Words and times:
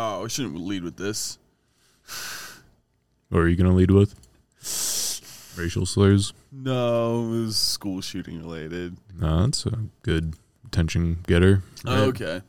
Oh, 0.00 0.24
I 0.24 0.28
shouldn't 0.28 0.54
lead 0.60 0.84
with 0.84 0.96
this. 0.96 1.38
What 3.30 3.40
are 3.40 3.48
you 3.48 3.56
gonna 3.56 3.74
lead 3.74 3.90
with? 3.90 4.14
Racial 5.56 5.86
slurs. 5.86 6.32
No, 6.52 7.24
it 7.24 7.40
was 7.40 7.56
school 7.56 8.00
shooting 8.00 8.38
related. 8.38 8.96
No, 9.18 9.44
that's 9.44 9.66
a 9.66 9.76
good 10.02 10.34
attention 10.66 11.18
getter. 11.26 11.64
right? 11.84 11.98
Okay. 11.98 12.42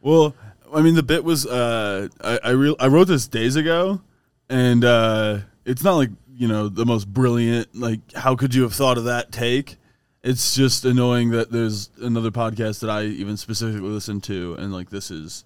Well, 0.00 0.34
I 0.74 0.80
mean, 0.80 0.94
the 0.94 1.02
bit 1.02 1.22
was 1.22 1.46
uh, 1.46 2.08
I 2.22 2.40
I, 2.42 2.50
re- 2.52 2.76
I 2.80 2.86
wrote 2.86 3.08
this 3.08 3.28
days 3.28 3.56
ago, 3.56 4.00
and 4.48 4.82
uh, 4.82 5.40
it's 5.66 5.84
not 5.84 5.96
like 5.96 6.10
you 6.34 6.48
know 6.48 6.70
the 6.70 6.86
most 6.86 7.12
brilliant. 7.12 7.74
Like, 7.74 8.00
how 8.14 8.36
could 8.36 8.54
you 8.54 8.62
have 8.62 8.72
thought 8.72 8.96
of 8.96 9.04
that 9.04 9.32
take? 9.32 9.76
It's 10.22 10.56
just 10.56 10.86
annoying 10.86 11.28
that 11.32 11.52
there's 11.52 11.90
another 12.00 12.30
podcast 12.30 12.80
that 12.80 12.88
I 12.88 13.02
even 13.04 13.36
specifically 13.36 13.90
listen 13.90 14.22
to, 14.22 14.54
and 14.54 14.72
like 14.72 14.88
this 14.88 15.10
is 15.10 15.44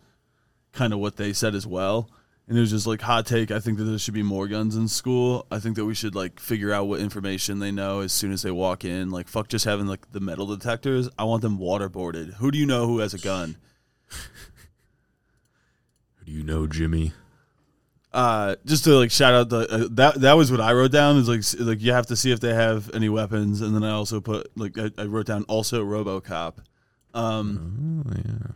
kind 0.73 0.93
of 0.93 0.99
what 0.99 1.17
they 1.17 1.33
said 1.33 1.55
as 1.55 1.67
well. 1.67 2.11
And 2.49 2.59
it 2.59 2.61
was 2.61 2.71
just 2.71 2.87
like 2.87 3.01
hot 3.01 3.27
take. 3.27 3.53
I 3.53 3.61
think 3.61 3.79
that 3.79 3.85
there 3.85 3.99
should 3.99 4.15
be 4.15 4.25
more 4.25 4.49
guns 4.49 4.75
in 4.75 4.89
school. 4.89 5.47
I 5.53 5.61
think 5.61 5.77
that 5.77 5.85
we 5.85 5.95
should 5.95 6.17
like 6.17 6.41
figure 6.41 6.73
out 6.73 6.89
what 6.89 6.99
information 6.99 7.61
they 7.61 7.71
know 7.71 8.01
as 8.01 8.13
soon 8.13 8.33
as 8.33 8.43
they 8.43 8.51
walk 8.51 8.85
in. 8.85 9.11
Like 9.11 9.29
fuck 9.29 9.47
just 9.47 9.65
having 9.65 9.87
like 9.87 10.11
the 10.11 10.19
metal 10.19 10.47
detectors. 10.47 11.09
I 11.17 11.25
want 11.25 11.43
them 11.43 11.59
waterboarded. 11.59 12.35
Who 12.35 12.51
do 12.51 12.59
you 12.59 12.67
know 12.67 12.87
who 12.89 12.99
has 12.99 13.15
a 13.15 13.19
gun? 13.19 13.57
Who 16.19 16.25
do 16.25 16.33
you 16.33 16.43
know, 16.43 16.67
Jimmy? 16.67 17.13
uh 18.13 18.57
just 18.65 18.83
to 18.83 18.91
like 18.99 19.13
shout 19.13 19.35
out 19.35 19.49
the 19.51 19.59
uh, 19.73 19.89
that 19.89 20.21
that 20.21 20.33
was 20.33 20.51
what 20.51 20.61
I 20.61 20.73
wrote 20.73 20.91
down 20.91 21.17
is 21.17 21.29
like 21.29 21.43
like 21.65 21.81
you 21.81 21.93
have 21.93 22.07
to 22.09 22.17
see 22.17 22.33
if 22.33 22.41
they 22.41 22.53
have 22.53 22.91
any 22.93 23.09
weapons 23.09 23.61
and 23.61 23.73
then 23.73 23.85
I 23.85 23.93
also 23.93 24.21
put 24.21 24.51
like 24.57 24.77
I, 24.77 24.91
I 24.99 25.05
wrote 25.05 25.27
down 25.27 25.45
also 25.45 25.85
RoboCop. 25.85 26.55
Um 27.15 28.03
Oh 28.05 28.13
yeah. 28.17 28.53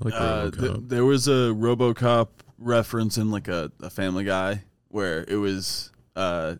Like 0.00 0.14
uh, 0.16 0.50
th- 0.50 0.76
there 0.82 1.04
was 1.04 1.28
a 1.28 1.52
RoboCop 1.52 2.28
reference 2.58 3.18
in 3.18 3.30
like 3.30 3.48
a, 3.48 3.70
a 3.82 3.90
Family 3.90 4.24
Guy 4.24 4.64
where 4.88 5.24
it 5.28 5.36
was 5.36 5.92
uh 6.16 6.56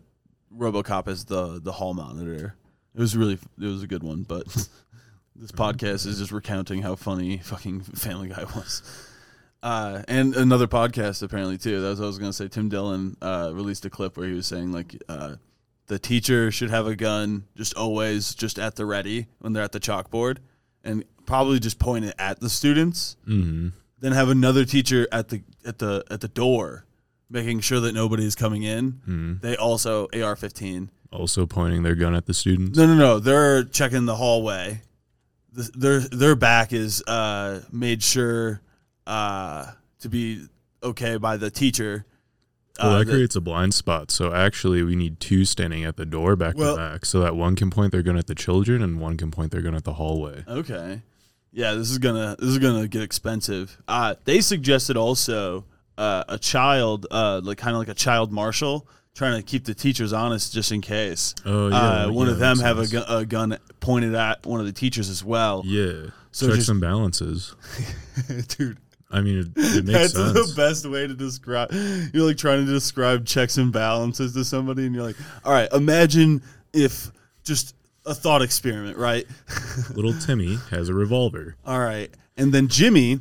RoboCop 0.55 1.07
as 1.07 1.25
the 1.25 1.59
the 1.61 1.71
hall 1.71 1.93
monitor. 1.93 2.55
It 2.93 2.99
was 2.99 3.15
really 3.15 3.33
it 3.59 3.65
was 3.65 3.83
a 3.83 3.87
good 3.87 4.03
one, 4.03 4.23
but 4.23 4.45
this 5.35 5.51
podcast 5.51 6.05
is 6.05 6.19
just 6.19 6.31
recounting 6.31 6.81
how 6.81 6.95
funny 6.95 7.37
fucking 7.39 7.81
Family 7.81 8.29
Guy 8.29 8.43
was. 8.55 8.83
Uh, 9.63 10.01
and 10.07 10.35
another 10.35 10.67
podcast 10.67 11.21
apparently 11.21 11.57
too. 11.57 11.81
That 11.81 11.89
was 11.89 11.99
what 11.99 12.05
I 12.05 12.07
was 12.07 12.19
gonna 12.19 12.33
say. 12.33 12.47
Tim 12.47 12.69
Dillon 12.69 13.15
uh, 13.21 13.51
released 13.53 13.85
a 13.85 13.89
clip 13.89 14.17
where 14.17 14.27
he 14.27 14.33
was 14.33 14.47
saying 14.47 14.71
like 14.71 15.01
uh, 15.07 15.35
the 15.87 15.99
teacher 15.99 16.51
should 16.51 16.69
have 16.69 16.87
a 16.87 16.95
gun 16.95 17.45
just 17.55 17.75
always 17.75 18.33
just 18.33 18.57
at 18.57 18.75
the 18.75 18.85
ready 18.85 19.27
when 19.39 19.53
they're 19.53 19.63
at 19.63 19.71
the 19.71 19.79
chalkboard, 19.79 20.37
and 20.83 21.03
probably 21.25 21.59
just 21.59 21.79
point 21.79 22.05
it 22.05 22.15
at 22.19 22.39
the 22.39 22.49
students. 22.49 23.17
mm-hmm. 23.27 23.69
Then 23.99 24.13
have 24.13 24.29
another 24.29 24.65
teacher 24.65 25.07
at 25.11 25.29
the 25.29 25.43
at 25.63 25.77
the 25.77 26.03
at 26.09 26.21
the 26.21 26.27
door, 26.27 26.85
making 27.29 27.59
sure 27.59 27.79
that 27.81 27.93
nobody's 27.93 28.33
coming 28.33 28.63
in. 28.63 28.93
Mm-hmm. 28.93 29.33
They 29.41 29.55
also 29.55 30.05
AR-15. 30.05 30.89
Also 31.11 31.45
pointing 31.45 31.83
their 31.83 31.93
gun 31.93 32.15
at 32.15 32.25
the 32.25 32.33
students. 32.33 32.77
No, 32.77 32.87
no, 32.87 32.95
no. 32.95 33.19
They're 33.19 33.63
checking 33.63 34.05
the 34.05 34.15
hallway. 34.15 34.81
The, 35.53 35.69
their 35.75 35.99
their 35.99 36.35
back 36.35 36.73
is 36.73 37.03
uh, 37.05 37.61
made 37.71 38.01
sure 38.01 38.61
uh, 39.05 39.67
to 39.99 40.09
be 40.09 40.47
okay 40.81 41.17
by 41.17 41.37
the 41.37 41.51
teacher. 41.51 42.05
Well, 42.79 42.91
Uh, 42.91 42.99
that 42.99 43.05
the- 43.07 43.11
creates 43.13 43.35
a 43.35 43.41
blind 43.41 43.73
spot. 43.73 44.11
So 44.11 44.33
actually, 44.33 44.81
we 44.83 44.95
need 44.95 45.19
two 45.19 45.45
standing 45.45 45.83
at 45.83 45.97
the 45.97 46.05
door 46.05 46.35
back 46.35 46.55
Well- 46.57 46.75
to 46.75 46.81
back, 46.81 47.05
so 47.05 47.19
that 47.21 47.35
one 47.35 47.55
can 47.55 47.69
point 47.69 47.91
their 47.91 48.01
gun 48.01 48.17
at 48.17 48.27
the 48.27 48.35
children 48.35 48.81
and 48.81 48.99
one 48.99 49.17
can 49.17 49.29
point 49.31 49.51
their 49.51 49.61
gun 49.61 49.75
at 49.75 49.83
the 49.83 49.93
hallway. 49.93 50.43
okay, 50.47 51.01
yeah, 51.53 51.73
this 51.73 51.91
is 51.91 51.97
gonna 51.97 52.35
this 52.39 52.49
is 52.49 52.57
gonna 52.59 52.87
get 52.87 53.01
expensive. 53.01 53.77
Uh, 53.87 54.15
they 54.25 54.39
suggested 54.41 54.95
also 54.97 55.65
uh, 55.97 56.23
a 56.29 56.37
child, 56.39 57.05
uh, 57.11 57.41
like 57.43 57.57
kind 57.57 57.75
of 57.75 57.79
like 57.79 57.89
a 57.89 57.93
child 57.93 58.31
marshal, 58.31 58.87
trying 59.13 59.35
to 59.35 59.43
keep 59.43 59.65
the 59.65 59.73
teachers 59.75 60.13
honest 60.13 60.53
just 60.53 60.71
in 60.71 60.79
case. 60.81 61.35
Oh 61.45 61.67
yeah, 61.67 61.75
uh, 62.05 62.11
one 62.11 62.27
yeah, 62.27 62.33
of 62.33 62.39
them 62.39 62.57
have 62.59 62.79
a, 62.79 62.87
gu- 62.87 63.03
a 63.07 63.25
gun 63.25 63.57
pointed 63.81 64.15
at 64.15 64.43
one 64.45 64.59
of 64.61 64.65
the 64.65 64.71
teachers 64.71 65.09
as 65.09 65.23
well. 65.23 65.61
Yeah, 65.65 66.05
So 66.31 66.47
checks 66.47 66.59
just- 66.59 66.69
and 66.69 66.79
balances. 66.81 67.53
Dude, 68.57 68.77
I 69.11 69.21
mean, 69.21 69.39
it, 69.39 69.47
it 69.55 69.85
makes 69.85 70.13
That's 70.13 70.13
sense. 70.13 70.33
the 70.33 70.53
best 70.55 70.85
way 70.89 71.07
to 71.07 71.13
describe. 71.13 71.71
You're 72.13 72.25
like 72.27 72.37
trying 72.37 72.65
to 72.65 72.71
describe 72.71 73.25
checks 73.25 73.57
and 73.57 73.71
balances 73.71 74.33
to 74.33 74.45
somebody, 74.45 74.85
and 74.85 74.95
you're 74.95 75.03
like, 75.03 75.17
all 75.43 75.51
right, 75.51 75.71
imagine 75.73 76.41
if 76.73 77.11
just 77.43 77.75
a 78.05 78.13
thought 78.15 78.41
experiment, 78.41 78.97
right? 78.97 79.25
Little 79.95 80.13
Timmy 80.13 80.57
has 80.69 80.89
a 80.89 80.93
revolver. 80.93 81.55
all 81.65 81.79
right, 81.79 82.09
and 82.37 82.53
then 82.53 82.67
Jimmy 82.67 83.19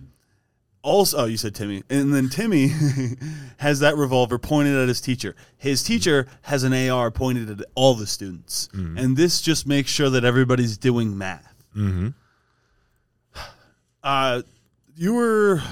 also. 0.82 1.18
Oh, 1.18 1.24
you 1.26 1.36
said 1.36 1.54
Timmy, 1.54 1.82
and 1.90 2.14
then 2.14 2.28
Timmy 2.28 2.68
has 3.58 3.80
that 3.80 3.96
revolver 3.96 4.38
pointed 4.38 4.76
at 4.76 4.88
his 4.88 5.00
teacher. 5.00 5.34
His 5.58 5.82
teacher 5.82 6.26
has 6.42 6.62
an 6.62 6.72
AR 6.72 7.10
pointed 7.10 7.50
at 7.50 7.66
all 7.74 7.94
the 7.94 8.06
students, 8.06 8.68
and 8.72 9.16
this 9.16 9.40
just 9.42 9.66
makes 9.66 9.90
sure 9.90 10.08
that 10.10 10.24
everybody's 10.24 10.78
doing 10.78 11.18
math. 11.18 11.52
Mm-hmm. 11.76 12.08
Uh, 14.02 14.40
you 15.00 15.14
were 15.14 15.62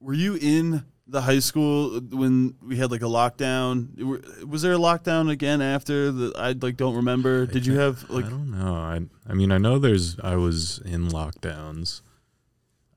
were 0.00 0.14
you 0.14 0.38
in 0.40 0.84
the 1.08 1.20
high 1.22 1.40
school 1.40 1.98
when 2.00 2.54
we 2.62 2.76
had 2.76 2.92
like 2.92 3.02
a 3.02 3.06
lockdown? 3.06 4.46
Was 4.46 4.62
there 4.62 4.72
a 4.72 4.78
lockdown 4.78 5.30
again 5.30 5.60
after 5.60 6.12
the? 6.12 6.32
I 6.36 6.52
like 6.52 6.76
don't 6.76 6.94
remember. 6.94 7.44
Did 7.46 7.66
you 7.66 7.78
have 7.78 8.08
like? 8.08 8.24
I 8.24 8.30
don't 8.30 8.52
know. 8.52 8.74
I 8.74 9.00
I 9.28 9.34
mean, 9.34 9.50
I 9.50 9.58
know 9.58 9.80
there's. 9.80 10.18
I 10.20 10.36
was 10.36 10.78
in 10.84 11.08
lockdowns. 11.08 12.02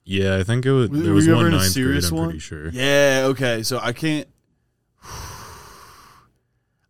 Yeah, 0.04 0.38
I 0.38 0.44
think 0.44 0.68
it 0.68 0.72
was. 0.72 0.90
Were 0.92 0.98
There 0.98 1.14
was 1.14 1.26
you 1.26 1.34
ever 1.34 1.40
one 1.46 1.48
in 1.48 1.54
a 1.56 1.58
ninth 1.58 1.72
serious 1.72 2.10
grade. 2.10 2.14
I'm 2.14 2.18
one? 2.20 2.28
pretty 2.30 2.40
sure. 2.40 2.70
Yeah. 2.70 3.24
Okay. 3.30 3.64
So 3.64 3.80
I 3.82 3.92
can't. 3.92 4.28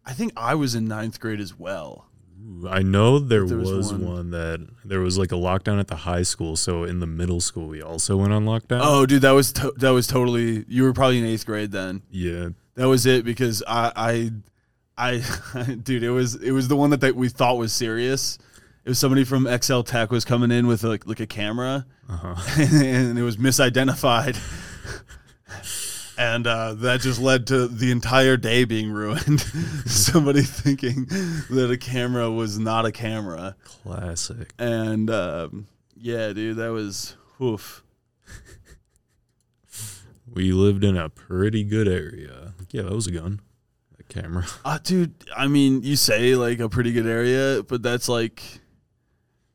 I 0.08 0.12
think 0.14 0.34
I 0.36 0.54
was 0.54 0.76
in 0.76 0.86
ninth 0.86 1.20
grade 1.22 1.40
as 1.40 1.58
well. 1.58 2.10
I 2.70 2.82
know 2.84 3.18
there, 3.20 3.46
There 3.46 3.58
was 3.58 3.72
was, 3.72 3.92
one. 3.94 4.06
one. 4.06 4.30
that 4.32 4.68
there 4.84 5.00
was 5.00 5.18
like 5.18 5.32
a 5.32 5.36
lockdown 5.36 5.80
at 5.80 5.88
the 5.88 5.96
high 5.96 6.22
school. 6.24 6.56
So 6.56 6.84
in 6.84 7.00
the 7.00 7.08
middle 7.08 7.42
school, 7.42 7.68
we 7.68 7.82
also 7.82 8.18
went 8.18 8.34
on 8.34 8.46
lockdown. 8.46 8.82
Oh, 8.84 9.06
dude, 9.06 9.22
that 9.24 9.32
was 9.32 9.52
to- 9.54 9.74
that 9.78 9.90
was 9.90 10.06
totally. 10.08 10.64
You 10.68 10.84
were 10.84 10.94
probably 10.94 11.20
in 11.20 11.26
eighth 11.26 11.46
grade 11.46 11.72
then. 11.72 12.02
yeah. 12.12 12.50
That 12.76 12.88
was 12.90 13.06
it 13.06 13.24
because 13.24 13.64
I, 13.68 14.32
I, 14.98 15.22
I, 15.56 15.64
dude, 15.84 16.04
it 16.04 16.10
was 16.12 16.36
it 16.36 16.52
was 16.52 16.68
the 16.68 16.76
one 16.76 16.90
that, 16.90 17.00
that 17.02 17.16
we 17.16 17.30
thought 17.30 17.58
was 17.58 17.72
serious. 17.74 18.38
It 18.84 18.90
was 18.90 19.00
somebody 19.00 19.24
from 19.24 19.48
XL 19.62 19.82
Tech 19.82 20.12
was 20.12 20.26
coming 20.26 20.52
in 20.52 20.68
with 20.68 20.84
like 20.84 21.08
like 21.08 21.20
a 21.22 21.26
camera, 21.26 21.86
Uh-huh. 22.10 22.36
and 22.62 23.18
it 23.18 23.24
was 23.24 23.38
misidentified, 23.38 24.38
and 26.18 26.48
uh, 26.48 26.74
that 26.76 27.02
just 27.02 27.20
led 27.20 27.48
to 27.48 27.68
the 27.68 27.92
entire 27.92 28.38
day 28.38 28.64
being 28.64 28.92
ruined. 28.92 29.42
somebody 29.86 30.42
thinking 30.42 31.06
that 31.50 31.70
a 31.72 31.78
camera 31.78 32.30
was 32.32 32.58
not 32.60 32.86
a 32.86 32.92
camera, 32.92 33.56
Classic. 33.64 34.52
and 34.58 35.10
um, 35.10 35.68
yeah, 35.96 36.34
dude, 36.34 36.58
that 36.58 36.70
was 36.72 37.16
oof. 37.42 37.84
We 40.34 40.52
lived 40.52 40.84
in 40.84 40.98
a 40.98 41.10
pretty 41.10 41.64
good 41.64 41.88
area. 41.88 42.54
Yeah, 42.72 42.82
that 42.84 42.94
was 42.94 43.08
a 43.08 43.12
gun. 43.12 43.42
That 43.98 44.10
camera. 44.10 44.46
Uh, 44.66 44.80
dude, 44.84 45.14
I 45.36 45.48
mean, 45.48 45.84
you 45.84 45.96
say 45.96 46.36
like 46.36 46.60
a 46.60 46.68
pretty 46.68 46.92
good 46.92 47.08
area, 47.08 47.64
but 47.64 47.82
that's 47.84 48.10
like 48.10 48.42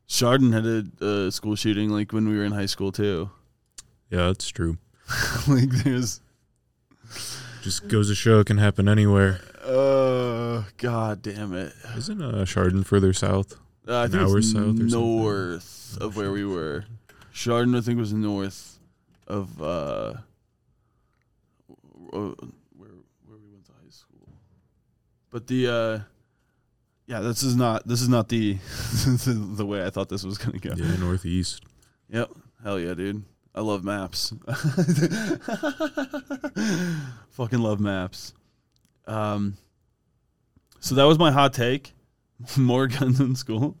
Chardon 0.07 0.51
had 0.53 0.65
a 0.65 0.85
uh, 1.27 1.29
school 1.31 1.55
shooting 1.55 1.89
like 1.89 2.13
when 2.13 2.27
we 2.27 2.37
were 2.37 2.45
in 2.45 2.51
high 2.51 2.65
school 2.65 2.91
too. 2.91 3.29
Yeah, 4.09 4.27
that's 4.27 4.47
true. 4.49 4.77
like 5.47 5.69
there's, 5.69 6.21
Just 7.61 7.87
goes 7.87 8.07
to 8.09 8.15
show 8.15 8.39
it 8.39 8.47
can 8.47 8.57
happen 8.57 8.87
anywhere. 8.89 9.39
uh, 9.63 10.63
god 10.77 11.21
damn 11.21 11.53
it. 11.53 11.73
Isn't 11.95 12.21
uh, 12.21 12.45
Chardon 12.45 12.83
further 12.83 13.13
south? 13.13 13.55
Uh, 13.87 13.95
I 13.97 14.05
An 14.05 14.11
think 14.11 14.23
hour 14.23 14.37
it's 14.39 14.51
south 14.51 14.61
or 14.61 14.65
something? 14.67 14.87
north 14.87 15.97
of 16.01 16.15
where 16.15 16.31
we 16.31 16.43
were. 16.45 16.85
Chardon, 17.33 17.75
I 17.75 17.81
think, 17.81 17.97
was 17.99 18.13
north 18.13 18.79
of 19.27 19.61
uh, 19.61 20.13
uh, 20.13 20.15
where 22.11 22.89
where 23.25 23.37
we 23.37 23.49
went 23.51 23.65
to 23.65 23.71
high 23.71 23.89
school. 23.89 24.27
But 25.29 25.47
the 25.47 25.67
uh, 25.67 25.99
yeah, 27.07 27.19
this 27.19 27.43
is 27.43 27.55
not 27.55 27.87
this 27.87 28.01
is 28.01 28.09
not 28.09 28.29
the 28.29 28.53
the 29.25 29.65
way 29.65 29.85
I 29.85 29.89
thought 29.89 30.09
this 30.09 30.23
was 30.23 30.37
gonna 30.37 30.59
go. 30.59 30.73
Yeah, 30.75 30.95
northeast. 30.97 31.63
Yep. 32.09 32.31
Hell 32.63 32.79
yeah, 32.79 32.93
dude. 32.93 33.23
I 33.53 33.61
love 33.61 33.83
maps. 33.83 34.33
Fucking 37.31 37.59
love 37.59 37.79
maps. 37.79 38.33
Um 39.07 39.57
so 40.79 40.95
that 40.95 41.03
was 41.03 41.19
my 41.19 41.31
hot 41.31 41.53
take. 41.53 41.93
More 42.57 42.87
guns 42.87 43.19
in 43.19 43.35
school. 43.35 43.77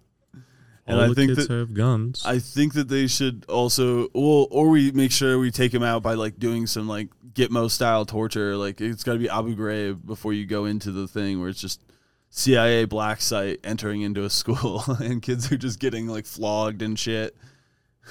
And 0.87 0.97
All 0.97 1.05
I 1.05 1.07
the 1.09 1.15
think 1.15 1.35
that 1.35 1.49
have 1.49 1.73
guns. 1.73 2.23
I 2.25 2.39
think 2.39 2.73
that 2.73 2.89
they 2.89 3.07
should 3.07 3.45
also 3.47 4.09
well 4.13 4.47
or 4.51 4.69
we 4.69 4.91
make 4.91 5.11
sure 5.11 5.39
we 5.39 5.51
take 5.51 5.73
him 5.73 5.83
out 5.83 6.03
by 6.03 6.15
like 6.15 6.37
doing 6.39 6.67
some 6.67 6.87
like 6.87 7.09
Gitmo 7.33 7.69
style 7.69 8.05
torture. 8.05 8.57
Like 8.57 8.81
it's 8.81 9.03
gotta 9.03 9.19
be 9.19 9.29
Abu 9.29 9.55
Ghraib 9.55 10.05
before 10.05 10.33
you 10.33 10.45
go 10.45 10.65
into 10.65 10.91
the 10.91 11.07
thing 11.07 11.39
where 11.39 11.49
it's 11.49 11.61
just 11.61 11.81
CIA 12.29 12.85
black 12.85 13.21
site 13.21 13.59
entering 13.63 14.01
into 14.01 14.23
a 14.23 14.29
school 14.29 14.83
and 14.99 15.21
kids 15.21 15.51
are 15.51 15.57
just 15.57 15.79
getting 15.79 16.07
like 16.07 16.25
flogged 16.25 16.81
and 16.81 16.97
shit. 16.97 17.35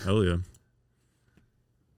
Hell 0.05 0.25
yeah. 0.25 0.37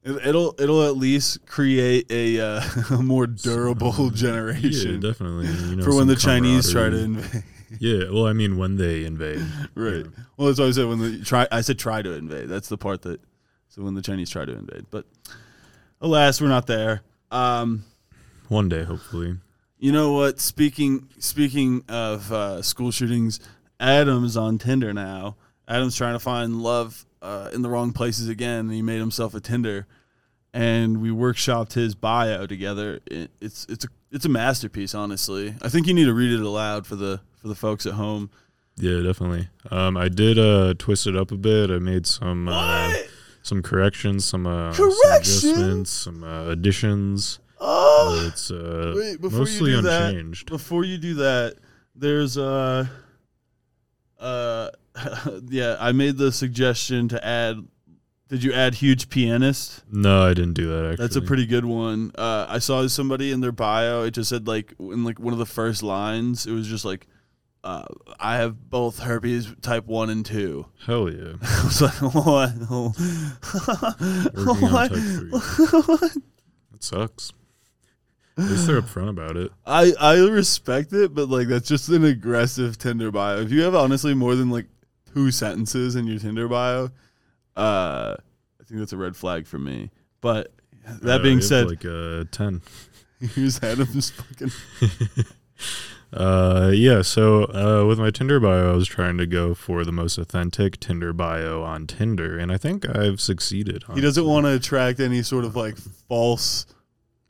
It, 0.05 0.27
it'll 0.27 0.55
it'll 0.59 0.83
at 0.87 0.97
least 0.97 1.47
create 1.47 2.11
a, 2.11 2.41
uh, 2.41 2.63
a 2.91 3.03
more 3.03 3.27
durable 3.27 3.95
Yeah, 3.99 4.11
generation 4.15 5.01
definitely. 5.01 5.47
You 5.47 5.77
know, 5.77 5.85
for 5.85 5.95
when 5.95 6.07
the 6.09 6.17
Chinese 6.17 6.71
try 6.73 6.89
to 6.89 6.99
invade. 6.99 7.45
Yeah, 7.81 8.11
well, 8.11 8.27
I 8.27 8.33
mean, 8.33 8.59
when 8.59 8.77
they 8.77 9.05
invade. 9.05 9.39
right. 9.75 10.05
Yeah. 10.05 10.25
Well, 10.37 10.49
that's 10.49 10.59
what 10.59 10.69
I 10.69 10.71
said 10.73 10.87
when 10.89 10.99
the 10.99 11.25
try. 11.25 11.47
I 11.51 11.61
said 11.63 11.79
try 11.79 12.03
to 12.03 12.13
invade. 12.13 12.49
That's 12.49 12.69
the 12.69 12.77
part 12.77 13.03
that. 13.03 13.21
So 13.69 13.83
when 13.83 13.95
the 13.95 14.03
Chinese 14.03 14.29
try 14.29 14.45
to 14.45 14.53
invade, 14.53 14.87
but 14.91 15.07
alas, 16.01 16.41
we're 16.41 16.49
not 16.49 16.67
there. 16.67 17.01
Um, 17.31 17.85
One 18.49 18.69
day, 18.69 18.83
hopefully. 18.83 19.39
You 19.79 19.93
know 19.93 20.13
what? 20.13 20.39
Speaking 20.41 21.09
speaking 21.19 21.83
of 21.89 22.31
uh, 22.31 22.61
school 22.61 22.91
shootings, 22.91 23.41
Adam's 23.81 24.37
on 24.37 24.59
Tinder 24.59 24.93
now. 24.93 25.37
Adam's 25.67 25.97
trying 25.97 26.13
to 26.13 26.19
find 26.19 26.63
love 26.63 27.07
uh, 27.23 27.49
in 27.55 27.63
the 27.63 27.71
wrong 27.71 27.93
places 27.93 28.29
again. 28.29 28.67
And 28.67 28.73
he 28.73 28.83
made 28.83 28.99
himself 28.99 29.35
a 29.35 29.41
Tinder, 29.41 29.87
and 30.53 31.01
we 31.01 31.09
workshopped 31.09 31.73
his 31.73 31.95
bio 31.95 32.47
together. 32.47 33.01
It, 33.07 33.31
it's 33.41 33.65
it's 33.71 33.85
a 33.87 33.89
it's 34.11 34.27
a 34.27 34.29
masterpiece, 34.29 34.95
honestly. 34.95 35.55
I 35.63 35.71
think 35.71 35.87
you 35.87 35.95
need 35.95 36.05
to 36.05 36.13
read 36.15 36.33
it 36.33 36.41
aloud 36.45 36.87
for 36.87 36.97
the 36.97 37.21
for 37.37 37.49
the 37.49 37.55
folks 37.55 37.87
at 37.87 37.95
home. 37.95 38.31
Yeah, 38.77 39.01
definitely. 39.03 39.49
Um, 39.71 39.97
I 39.97 40.09
did 40.09 40.39
uh, 40.39 40.75
twist 40.79 41.07
it 41.07 41.15
up 41.17 41.31
a 41.31 41.37
bit. 41.37 41.71
I 41.71 41.79
made 41.79 42.07
some 42.07 42.49
uh, 42.49 42.93
some 43.43 43.63
corrections, 43.63 44.25
some, 44.25 44.47
uh, 44.47 44.73
some 44.73 44.91
Corrections? 44.91 45.45
adjustments, 45.45 45.91
some 45.91 46.25
uh, 46.25 46.49
additions. 46.49 47.39
Oh, 47.65 48.25
it's 48.29 48.51
uh, 48.51 48.95
Wait, 48.97 49.21
before 49.21 49.41
mostly 49.41 49.71
you 49.71 49.77
do 49.77 49.83
that, 49.83 50.09
unchanged. 50.15 50.51
before 50.51 50.85
you 50.85 50.99
do 50.99 51.15
that, 51.15 51.57
there's 51.95 52.37
uh 52.39 52.87
uh 54.19 54.69
yeah, 55.49 55.77
I 55.81 55.93
made 55.93 56.17
the 56.17 56.33
suggestion 56.33 57.09
to 57.09 57.25
add 57.25 57.56
did 58.29 58.43
you 58.43 58.55
add 58.55 58.77
huge 58.77 59.11
pianist? 59.11 59.85
No, 59.93 60.23
I 60.23 60.33
didn't 60.33 60.55
do 60.55 60.69
that. 60.69 60.93
Actually, 60.93 61.05
That's 61.05 61.17
a 61.17 61.23
pretty 61.23 61.47
good 61.47 61.67
one. 61.67 62.12
Uh 62.17 62.47
I 62.49 62.59
saw 62.59 62.87
somebody 62.89 63.31
in 63.31 63.41
their 63.41 63.53
bio, 63.53 64.05
it 64.05 64.12
just 64.12 64.31
said 64.31 64.47
like 64.47 64.75
in 64.79 65.05
like 65.05 65.19
one 65.19 65.33
of 65.33 65.39
the 65.39 65.47
first 65.47 65.83
lines, 65.83 66.47
it 66.47 66.53
was 66.53 66.67
just 66.67 66.85
like 66.85 67.06
uh, 67.65 67.85
I 68.19 68.39
have 68.39 68.71
both 68.71 68.99
herpes 68.99 69.55
type 69.61 69.87
one 69.87 70.11
and 70.11 70.27
two. 70.27 70.67
hell 70.85 71.09
yeah. 71.09 71.35
I 71.43 71.65
was 71.65 71.81
like, 71.81 72.15
what? 72.15 72.50
What? 74.73 74.91
three. 74.91 75.31
That 76.73 76.83
sucks. 76.83 77.33
At 78.37 78.44
least 78.44 78.67
they're 78.67 78.81
upfront 78.81 79.11
about 79.11 79.37
it. 79.37 79.53
I 79.67 79.93
I 80.00 80.17
respect 80.17 80.93
it, 80.93 81.15
but 81.15 81.29
like 81.29 81.49
that's 81.49 81.69
just 81.69 81.89
an 81.91 82.05
aggressive 82.05 82.79
Tinder 82.79 83.11
bio. 83.11 83.43
If 83.43 83.53
you 83.53 83.62
have 83.62 83.75
honestly 83.75 84.15
more 84.15 84.35
than 84.35 84.50
like 84.50 84.67
two 85.14 85.31
sentences 85.31 85.97
in 85.97 86.06
your 86.06 86.19
Tinder 86.19 86.49
bio, 86.49 86.91
uh, 87.56 88.17
I 88.61 88.64
think 88.64 88.81
that's 88.81 88.93
a 88.93 88.97
red 88.97 89.17
flag 89.17 89.47
for 89.47 89.59
me. 89.59 89.91
But 90.20 90.53
that 91.03 91.20
Uh, 91.20 91.23
being 91.23 91.41
said, 91.41 91.69
like 91.69 91.85
uh, 91.85 92.25
ten. 92.31 92.62
here's 93.20 93.62
Adam's 93.62 94.11
fucking. 94.11 94.50
Uh, 96.12 96.70
yeah. 96.75 97.00
So 97.00 97.44
uh, 97.44 97.87
with 97.87 97.99
my 97.99 98.11
Tinder 98.11 98.38
bio, 98.38 98.73
I 98.73 98.76
was 98.76 98.87
trying 98.87 99.17
to 99.17 99.26
go 99.26 99.55
for 99.55 99.82
the 99.82 99.93
most 99.93 100.19
authentic 100.19 100.79
Tinder 100.79 101.15
bio 101.15 101.62
on 101.62 101.87
Tinder, 101.87 102.38
and 102.38 102.53
I 102.53 102.58
think 102.58 102.87
I've 102.87 103.19
succeeded. 103.19 103.85
He 103.94 104.03
doesn't 104.03 104.26
want 104.26 104.44
to 104.44 104.53
attract 104.53 105.00
any 105.00 105.23
sort 105.23 105.47
of 105.47 105.56
like 105.56 105.79
false, 105.79 106.67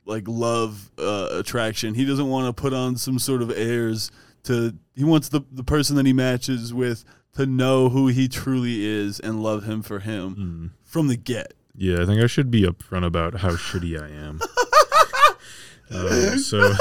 like 0.05 0.25
love 0.27 0.91
uh, 0.97 1.29
attraction. 1.31 1.93
He 1.93 2.03
doesn't 2.03 2.27
want 2.27 2.53
to 2.53 2.61
put 2.61 2.73
on 2.73 2.97
some 2.97 3.19
sort 3.19 3.41
of 3.41 3.51
airs. 3.51 4.11
To 4.43 4.73
he 4.95 5.05
wants 5.05 5.29
the 5.29 5.41
the 5.49 5.63
person 5.63 5.95
that 5.95 6.05
he 6.05 6.11
matches 6.11 6.73
with 6.73 7.05
to 7.35 7.45
know 7.45 7.89
who 7.89 8.07
he 8.07 8.27
truly 8.27 8.85
is 8.85 9.19
and 9.19 9.41
love 9.41 9.63
him 9.63 9.81
for 9.81 9.99
him 9.99 10.35
Mm. 10.35 10.69
from 10.83 11.07
the 11.07 11.15
get. 11.17 11.53
Yeah, 11.75 12.01
I 12.01 12.05
think 12.05 12.21
I 12.21 12.27
should 12.27 12.51
be 12.51 12.63
upfront 12.63 13.05
about 13.05 13.35
how 13.39 13.51
shitty 13.51 13.99
I 13.99 14.07
am. 14.09 14.39
um, 15.91 16.37
so 16.39 16.73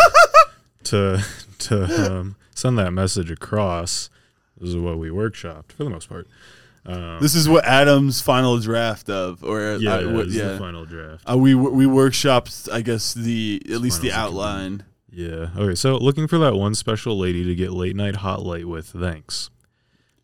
to 0.85 1.25
to 1.59 2.13
um, 2.13 2.37
send 2.55 2.79
that 2.79 2.93
message 2.93 3.31
across, 3.31 4.11
this 4.61 4.71
is 4.71 4.77
what 4.77 4.99
we 4.99 5.09
workshopped 5.09 5.73
for 5.73 5.85
the 5.85 5.91
most 5.91 6.09
part. 6.09 6.27
Um, 6.85 7.19
This 7.21 7.35
is 7.37 7.49
what 7.49 7.65
Adam's 7.65 8.21
final 8.21 8.59
draft 8.59 9.09
of, 9.09 9.45
or 9.45 9.77
yeah, 9.81 9.95
I- 9.99 10.05
what- 10.07 10.29
yeah. 10.29 10.49
the 10.49 10.59
final 10.59 10.85
draft. 10.85 11.23
Uh, 11.31 11.39
we 11.39 11.55
we 11.55 11.85
workshopped, 11.87 12.71
I 12.73 12.83
guess 12.83 13.15
the 13.15 13.63
at 13.71 13.81
least 13.81 14.03
the 14.03 14.13
outline. 14.13 14.83
Yeah. 15.11 15.49
Okay. 15.57 15.75
So 15.75 15.97
looking 15.97 16.27
for 16.27 16.39
that 16.39 16.55
one 16.55 16.75
special 16.75 17.19
lady 17.19 17.45
to 17.45 17.55
get 17.55 17.71
late 17.73 17.95
night 17.97 18.17
hot 18.17 18.43
light 18.43 18.67
with. 18.67 18.87
Thanks. 18.89 19.49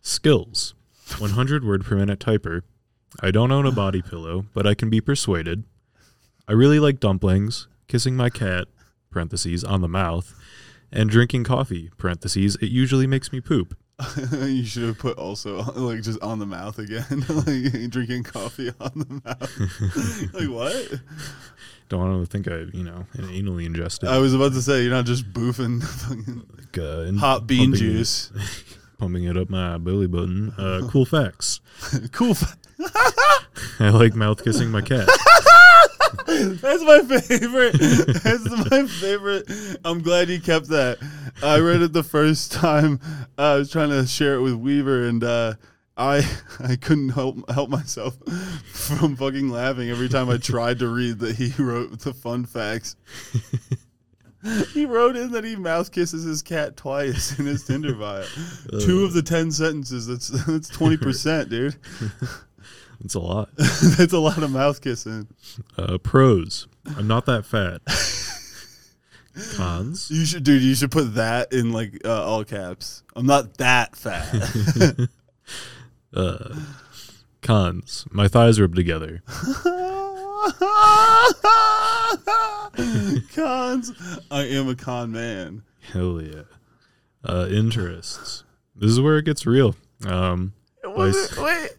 Skills: 0.08 0.72
100 1.19 1.66
word 1.66 1.84
per 1.84 1.94
minute 1.94 2.19
typer. 2.19 2.62
I 3.20 3.31
don't 3.31 3.52
own 3.52 3.66
a 3.66 3.70
body 3.70 4.00
pillow, 4.00 4.46
but 4.55 4.66
I 4.66 4.72
can 4.72 4.88
be 4.88 5.02
persuaded. 5.02 5.64
I 6.49 6.52
really 6.52 6.81
like 6.81 6.99
dumplings, 6.99 7.69
kissing 7.88 8.16
my 8.16 8.31
cat 8.31 8.69
(parentheses 9.10 9.64
on 9.64 9.82
the 9.82 9.87
mouth), 9.87 10.32
and 10.90 11.10
drinking 11.10 11.44
coffee 11.44 11.90
(parentheses 11.99 12.56
it 12.56 12.70
usually 12.70 13.06
makes 13.06 13.32
me 13.32 13.43
poop). 13.43 13.76
you 14.32 14.64
should 14.64 14.84
have 14.84 14.99
put 14.99 15.19
also 15.19 15.62
like 15.76 16.00
just 16.00 16.22
on 16.22 16.38
the 16.38 16.46
mouth 16.46 16.78
again, 16.78 17.05
like 17.28 17.90
drinking 17.90 18.22
coffee 18.22 18.72
on 18.81 18.93
the 18.94 19.20
mouth. 19.26 20.32
like 20.32 20.49
what? 20.49 21.02
Don't 21.90 22.00
want 22.00 22.22
to 22.22 22.31
think 22.31 22.49
I, 22.49 22.75
you 22.75 22.82
know, 22.82 23.05
anally 23.14 23.66
ingested. 23.66 24.08
I 24.08 24.16
was 24.16 24.32
about 24.32 24.55
to 24.55 24.62
say 24.62 24.84
you're 24.84 24.90
not 24.90 25.05
just 25.05 25.31
boofing 25.34 25.82
fucking 25.82 26.46
like, 26.56 26.78
uh, 26.78 27.12
hot 27.20 27.46
bean 27.46 27.72
pumping 27.72 27.78
juice. 27.78 28.32
Pumping 28.98 29.24
it 29.24 29.36
up 29.36 29.48
my 29.48 29.78
belly 29.78 30.06
button. 30.06 30.52
Uh, 30.58 30.86
cool 30.90 31.06
facts. 31.06 31.60
cool. 32.12 32.34
fa- 32.34 32.56
I 33.80 33.90
like 33.90 34.14
mouth 34.14 34.44
kissing 34.44 34.70
my 34.70 34.82
cat. 34.82 35.08
That's 36.26 36.82
my 36.84 37.00
favorite. 37.20 37.72
That's 38.22 38.70
my 38.70 38.86
favorite. 38.86 39.50
I'm 39.84 40.02
glad 40.02 40.28
you 40.28 40.40
kept 40.40 40.68
that. 40.68 40.98
I 41.42 41.58
read 41.58 41.82
it 41.82 41.92
the 41.92 42.02
first 42.02 42.52
time. 42.52 43.00
I 43.36 43.54
was 43.54 43.70
trying 43.70 43.90
to 43.90 44.06
share 44.06 44.34
it 44.34 44.42
with 44.42 44.54
Weaver, 44.54 45.06
and 45.06 45.24
uh, 45.24 45.54
I 45.96 46.28
I 46.60 46.76
couldn't 46.76 47.10
help 47.10 47.50
help 47.50 47.70
myself 47.70 48.16
from 48.72 49.16
fucking 49.16 49.48
laughing 49.48 49.90
every 49.90 50.08
time 50.08 50.28
I 50.30 50.36
tried 50.36 50.78
to 50.80 50.88
read 50.88 51.18
that 51.20 51.36
he 51.36 51.52
wrote 51.60 51.98
the 52.00 52.14
fun 52.14 52.46
facts. 52.46 52.96
he 54.73 54.87
wrote 54.87 55.17
in 55.17 55.32
that 55.32 55.44
he 55.44 55.56
mouth 55.56 55.90
kisses 55.90 56.25
his 56.25 56.43
cat 56.43 56.76
twice 56.76 57.38
in 57.38 57.46
his 57.46 57.64
Tinder 57.64 57.94
bio. 57.94 58.25
Two 58.81 59.05
of 59.05 59.12
the 59.12 59.23
ten 59.23 59.50
sentences. 59.50 60.06
That's 60.06 60.29
that's 60.46 60.69
twenty 60.69 60.96
percent, 60.96 61.50
dude. 61.50 61.76
That's 63.00 63.14
a 63.14 63.20
lot. 63.20 63.50
that's 63.56 64.12
a 64.12 64.19
lot 64.19 64.43
of 64.43 64.50
mouth 64.50 64.81
kissing. 64.81 65.29
Uh, 65.76 65.99
pros. 65.99 66.67
I'm 66.96 67.06
not 67.06 67.26
that 67.26 67.44
fat. 67.44 67.81
Cons. 69.56 70.10
You 70.10 70.24
should, 70.24 70.43
dude. 70.43 70.62
You 70.62 70.74
should 70.74 70.91
put 70.91 71.15
that 71.15 71.53
in 71.53 71.72
like 71.72 72.01
uh, 72.05 72.24
all 72.24 72.44
caps. 72.44 73.05
I'm 73.15 73.27
not 73.27 73.58
that 73.58 73.94
fat. 73.94 75.08
Uh, 76.15 76.56
cons. 77.43 78.06
My 78.10 78.29
thighs 78.29 78.60
rub 78.60 78.74
together. 78.74 79.22
Cons. 83.35 83.93
I 84.31 84.44
am 84.44 84.69
a 84.69 84.75
con 84.75 85.13
man. 85.13 85.63
Hell 85.93 86.20
yeah. 86.20 86.43
Uh, 87.25 87.49
interests. 87.51 88.44
This 88.77 88.91
is 88.91 89.01
where 89.01 89.19
it 89.19 89.25
gets 89.25 89.47
real. 89.47 89.75
Um, 90.06 90.53
Was 90.85 91.32
it, 91.32 91.39
wait, 91.39 91.70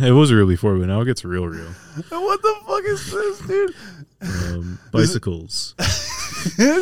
it 0.08 0.12
was 0.12 0.32
real 0.32 0.46
before, 0.46 0.76
but 0.76 0.88
now 0.88 1.00
it 1.00 1.04
gets 1.04 1.24
real, 1.24 1.46
real. 1.46 1.68
what 2.08 2.42
the 2.42 2.56
fuck 2.66 2.84
is 2.84 3.10
this, 3.10 3.40
dude? 3.46 3.74
Um, 4.22 4.78
bicycles. 4.92 5.74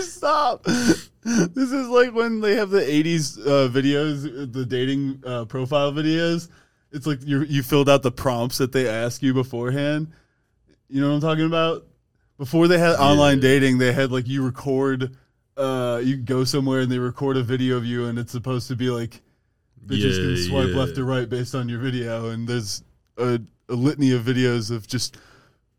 Stop. 0.01 0.65
This 0.65 1.73
is 1.73 1.89
like 1.89 2.15
when 2.15 2.41
they 2.41 2.55
have 2.57 2.71
the 2.71 2.81
80s 2.81 3.39
uh, 3.41 3.69
videos, 3.69 4.53
the 4.53 4.65
dating 4.65 5.23
uh, 5.27 5.45
profile 5.45 5.93
videos. 5.93 6.49
It's 6.91 7.07
like 7.07 7.19
you 7.23 7.43
you 7.43 7.63
filled 7.63 7.89
out 7.89 8.03
the 8.03 8.11
prompts 8.11 8.59
that 8.59 8.73
they 8.73 8.89
ask 8.89 9.23
you 9.23 9.35
beforehand. 9.35 10.11
You 10.89 11.03
know 11.03 11.09
what 11.09 11.17
I'm 11.17 11.21
talking 11.21 11.45
about? 11.45 11.85
Before 12.38 12.68
they 12.68 12.78
had 12.78 12.95
online 12.95 13.40
dating, 13.40 13.78
they 13.78 13.92
had 13.92 14.12
like 14.12 14.28
you 14.28 14.45
record, 14.45 15.16
uh, 15.57 16.00
you 16.02 16.16
go 16.16 16.45
somewhere 16.45 16.80
and 16.80 16.90
they 16.90 16.99
record 16.99 17.37
a 17.37 17.42
video 17.42 17.76
of 17.76 17.85
you, 17.85 18.07
and 18.07 18.18
it's 18.18 18.33
supposed 18.33 18.68
to 18.68 18.76
be 18.76 18.90
like 18.90 19.21
bitches 19.85 20.16
can 20.16 20.49
swipe 20.49 20.68
yeah. 20.68 20.76
left 20.76 20.99
or 20.99 21.04
right 21.04 21.28
based 21.28 21.54
on 21.54 21.68
your 21.68 21.80
video, 21.80 22.30
and 22.30 22.47
there's 22.47 22.83
a, 23.16 23.40
a 23.68 23.75
litany 23.75 24.12
of 24.12 24.23
videos 24.23 24.71
of 24.71 24.87
just 24.87 25.16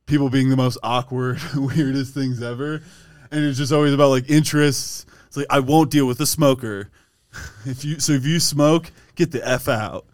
people 0.05 0.29
being 0.29 0.49
the 0.49 0.57
most 0.57 0.77
awkward, 0.83 1.39
weirdest 1.55 2.13
things 2.13 2.41
ever, 2.41 2.81
and 3.31 3.45
it's 3.45 3.57
just 3.57 3.71
always 3.71 3.93
about 3.93 4.09
like 4.09 4.29
interests. 4.29 5.05
It's 5.27 5.37
like 5.37 5.47
I 5.49 5.59
won't 5.59 5.91
deal 5.91 6.07
with 6.07 6.19
a 6.19 6.27
smoker. 6.27 6.89
If 7.65 7.85
you 7.85 7.99
so 7.99 8.13
if 8.13 8.25
you 8.25 8.39
smoke, 8.39 8.91
get 9.13 9.31
the 9.31 9.47
f 9.47 9.67
out. 9.67 10.07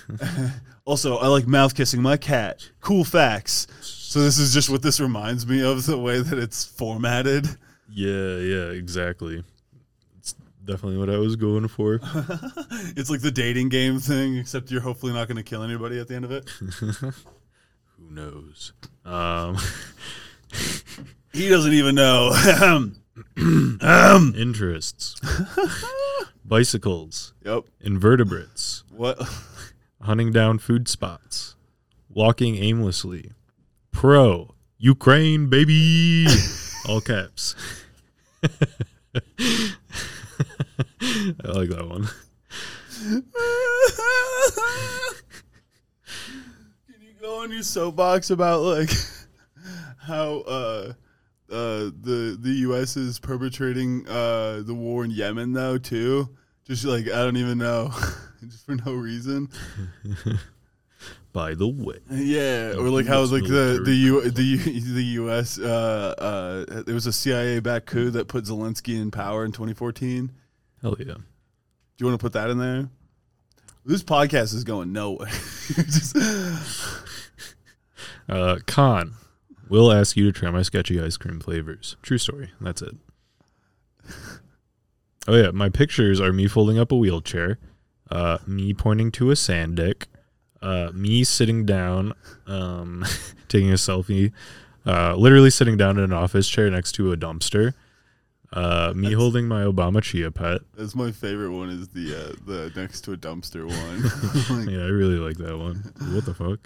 also, 0.84 1.16
I 1.16 1.28
like 1.28 1.46
mouth 1.46 1.74
kissing 1.74 2.02
my 2.02 2.18
cat. 2.18 2.68
Cool 2.80 3.04
facts. 3.04 3.66
So 4.14 4.20
this 4.20 4.38
is 4.38 4.54
just 4.54 4.70
what 4.70 4.80
this 4.80 5.00
reminds 5.00 5.44
me 5.44 5.60
of 5.60 5.86
the 5.86 5.98
way 5.98 6.20
that 6.20 6.38
it's 6.38 6.64
formatted. 6.64 7.48
Yeah, 7.90 8.36
yeah, 8.36 8.66
exactly. 8.70 9.42
It's 10.20 10.36
definitely 10.64 10.98
what 10.98 11.10
I 11.10 11.18
was 11.18 11.34
going 11.34 11.66
for. 11.66 11.98
It's 12.96 13.10
like 13.10 13.22
the 13.22 13.32
dating 13.32 13.70
game 13.70 13.98
thing, 13.98 14.36
except 14.36 14.70
you're 14.70 14.82
hopefully 14.82 15.12
not 15.12 15.26
going 15.26 15.38
to 15.38 15.42
kill 15.42 15.64
anybody 15.64 15.98
at 15.98 16.06
the 16.06 16.14
end 16.14 16.24
of 16.24 16.30
it. 16.30 16.48
Who 16.78 17.12
knows? 18.08 18.72
Um, 19.04 19.56
He 21.32 21.48
doesn't 21.48 21.72
even 21.72 21.96
know. 21.96 22.30
um, 22.62 22.94
interests. 24.38 25.16
Bicycles. 26.44 27.34
yep. 27.44 27.64
Invertebrates. 27.80 28.84
What? 28.92 29.20
Hunting 30.02 30.30
down 30.30 30.60
food 30.60 30.86
spots. 30.86 31.56
Walking 32.08 32.54
aimlessly. 32.54 33.32
Pro. 33.94 34.54
Ukraine, 34.76 35.48
baby. 35.48 36.26
All 36.86 37.00
caps. 37.00 37.54
I 38.42 38.48
like 41.46 41.70
that 41.70 41.86
one. 41.88 42.06
Can 46.86 47.00
you 47.00 47.12
go 47.20 47.42
on 47.42 47.50
your 47.50 47.62
soapbox 47.62 48.28
about 48.30 48.60
like 48.60 48.90
how 49.98 50.40
uh 50.40 50.92
uh 51.50 51.90
the 52.02 52.36
the 52.38 52.52
US 52.68 52.98
is 52.98 53.18
perpetrating 53.18 54.06
uh 54.08 54.60
the 54.66 54.74
war 54.74 55.04
in 55.04 55.10
Yemen 55.10 55.52
though 55.54 55.78
too? 55.78 56.28
Just 56.66 56.84
like 56.84 57.06
I 57.06 57.22
don't 57.24 57.38
even 57.38 57.56
know. 57.58 57.90
Just 58.44 58.66
for 58.66 58.74
no 58.74 58.92
reason. 58.92 59.48
By 61.34 61.54
the 61.54 61.66
way. 61.68 61.98
Yeah, 62.10 62.74
or 62.78 62.88
like 62.88 63.06
how 63.06 63.20
like 63.24 63.42
the 63.42 63.82
the. 63.84 63.92
U 63.94 64.30
the 64.30 64.42
U, 64.42 64.56
the 64.94 65.04
U.S. 65.04 65.58
Uh, 65.58 66.14
uh, 66.16 66.82
there 66.84 66.94
was 66.94 67.06
a 67.06 67.12
CIA 67.12 67.58
backed 67.58 67.86
coup 67.86 68.10
that 68.10 68.28
put 68.28 68.44
Zelensky 68.44 68.98
in 68.98 69.10
power 69.10 69.44
in 69.44 69.50
2014. 69.52 70.26
Do 70.28 70.32
Hell 70.80 70.96
yeah. 70.98 71.14
Do 71.14 71.22
you 71.98 72.06
want 72.06 72.18
to 72.20 72.22
put 72.24 72.32
that 72.34 72.50
in 72.50 72.58
there? 72.58 72.88
This 73.84 74.02
podcast 74.04 74.54
is 74.54 74.64
going 74.64 74.92
nowhere. 74.92 75.28
Just- 75.66 76.16
Uh, 78.28 78.58
Con. 78.66 79.14
Will 79.68 79.92
ask 79.92 80.16
you 80.16 80.24
to 80.24 80.32
try 80.32 80.50
my 80.50 80.62
sketchy 80.62 81.00
ice 81.00 81.16
cream 81.16 81.40
flavors. 81.40 81.96
True 82.02 82.16
story. 82.18 82.50
That's 82.60 82.80
it. 82.80 82.94
Oh 85.26 85.34
yeah, 85.34 85.50
my 85.50 85.68
pictures 85.68 86.20
are 86.20 86.32
me 86.32 86.46
folding 86.46 86.78
up 86.78 86.92
a 86.92 86.96
wheelchair, 86.96 87.58
uh, 88.10 88.38
me 88.46 88.72
pointing 88.74 89.10
to 89.12 89.30
a 89.30 89.36
sand 89.36 89.76
dick, 89.76 90.06
uh, 90.64 90.90
me 90.94 91.22
sitting 91.24 91.64
down, 91.66 92.12
um, 92.46 93.04
taking 93.48 93.70
a 93.70 93.74
selfie, 93.74 94.32
uh, 94.86 95.14
literally 95.14 95.50
sitting 95.50 95.76
down 95.76 95.98
in 95.98 96.04
an 96.04 96.12
office 96.12 96.48
chair 96.48 96.70
next 96.70 96.92
to 96.92 97.12
a 97.12 97.16
dumpster, 97.16 97.74
uh, 98.52 98.92
me 98.94 99.02
That's- 99.08 99.18
holding 99.20 99.46
my 99.48 99.62
Obama 99.64 100.00
Chia 100.02 100.30
pet. 100.30 100.60
That's 100.76 100.94
my 100.94 101.10
favorite 101.10 101.50
one. 101.50 101.70
Is 101.70 101.88
the 101.88 102.14
uh, 102.14 102.32
the 102.46 102.72
next 102.76 103.00
to 103.02 103.12
a 103.12 103.16
dumpster 103.16 103.66
one. 103.66 104.02
Like, 104.58 104.70
Yeah, 104.70 104.84
I 104.84 104.88
really 104.88 105.16
like 105.18 105.36
that 105.38 105.58
one. 105.58 105.76
What 106.14 106.24
the 106.24 106.34
fuck? 106.34 106.60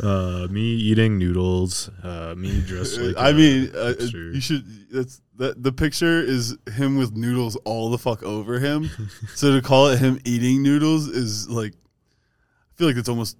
Uh, 0.00 0.46
me 0.50 0.60
eating 0.62 1.18
noodles. 1.18 1.90
Uh, 2.02 2.34
me 2.36 2.60
dressed 2.66 2.98
like. 2.98 3.16
I 3.16 3.30
a 3.30 3.34
mean, 3.34 3.72
uh, 3.74 3.94
you 3.98 4.40
should. 4.40 4.64
That's 4.90 5.20
that. 5.36 5.62
The 5.62 5.72
picture 5.72 6.20
is 6.20 6.56
him 6.74 6.96
with 6.96 7.16
noodles 7.16 7.56
all 7.64 7.90
the 7.90 7.98
fuck 7.98 8.22
over 8.22 8.58
him. 8.58 8.90
so 9.34 9.54
to 9.54 9.62
call 9.62 9.88
it 9.88 9.98
him 9.98 10.20
eating 10.24 10.62
noodles 10.62 11.08
is 11.08 11.48
like, 11.48 11.72
I 11.72 12.74
feel 12.76 12.86
like 12.86 12.96
it's 12.96 13.08
almost 13.08 13.36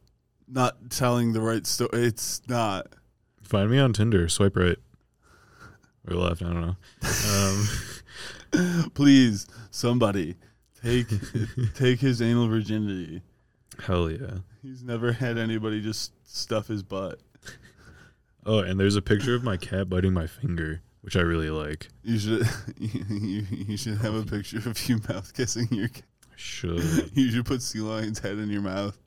not 0.48 0.90
telling 0.90 1.32
the 1.32 1.40
right 1.40 1.66
story. 1.66 1.90
It's 2.04 2.42
not. 2.48 2.86
Find 3.42 3.70
me 3.70 3.78
on 3.78 3.92
Tinder. 3.92 4.28
Swipe 4.28 4.56
right 4.56 4.78
or 6.08 6.16
left. 6.16 6.42
I 6.42 6.46
don't 6.52 6.60
know. 6.60 6.76
Um, 7.30 8.90
Please, 8.94 9.46
somebody 9.70 10.36
take 10.82 11.06
take 11.74 12.00
his 12.00 12.20
anal 12.20 12.48
virginity. 12.48 13.22
hell 13.80 14.10
yeah. 14.10 14.38
He's 14.62 14.82
never 14.82 15.12
had 15.12 15.38
anybody 15.38 15.80
just 15.80 16.12
stuff 16.32 16.68
his 16.68 16.82
butt. 16.82 17.20
Oh, 18.44 18.58
and 18.58 18.78
there's 18.78 18.96
a 18.96 19.02
picture 19.02 19.34
of 19.34 19.44
my 19.44 19.56
cat 19.56 19.88
biting 19.88 20.12
my 20.12 20.26
finger, 20.26 20.82
which 21.02 21.16
I 21.16 21.20
really 21.20 21.50
like. 21.50 21.88
You 22.02 22.18
should 22.18 22.48
you, 22.76 23.46
you 23.50 23.76
should 23.76 23.98
have 23.98 24.14
a 24.14 24.24
picture 24.24 24.58
of 24.58 24.88
you 24.88 25.00
mouth 25.08 25.32
kissing 25.34 25.68
your. 25.70 25.88
cat. 25.88 26.04
Should 26.34 27.10
You 27.14 27.30
should 27.30 27.46
put 27.46 27.62
sea 27.62 27.80
lion's 27.80 28.18
head 28.18 28.38
in 28.38 28.50
your 28.50 28.62
mouth. 28.62 28.98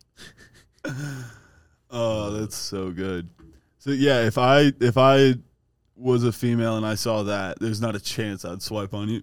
oh, 1.90 2.32
that's 2.32 2.56
so 2.56 2.92
good. 2.92 3.30
So 3.80 3.90
yeah, 3.92 4.22
if 4.22 4.38
I 4.38 4.72
if 4.80 4.98
I 4.98 5.36
was 5.98 6.24
a 6.24 6.32
female 6.32 6.78
and 6.78 6.86
I 6.86 6.96
saw 6.96 7.24
that, 7.24 7.60
there's 7.60 7.82
not 7.82 7.96
a 7.96 8.00
chance 8.00 8.46
I'd 8.46 8.62
swipe 8.62 8.94
on 8.94 9.10
you. 9.10 9.22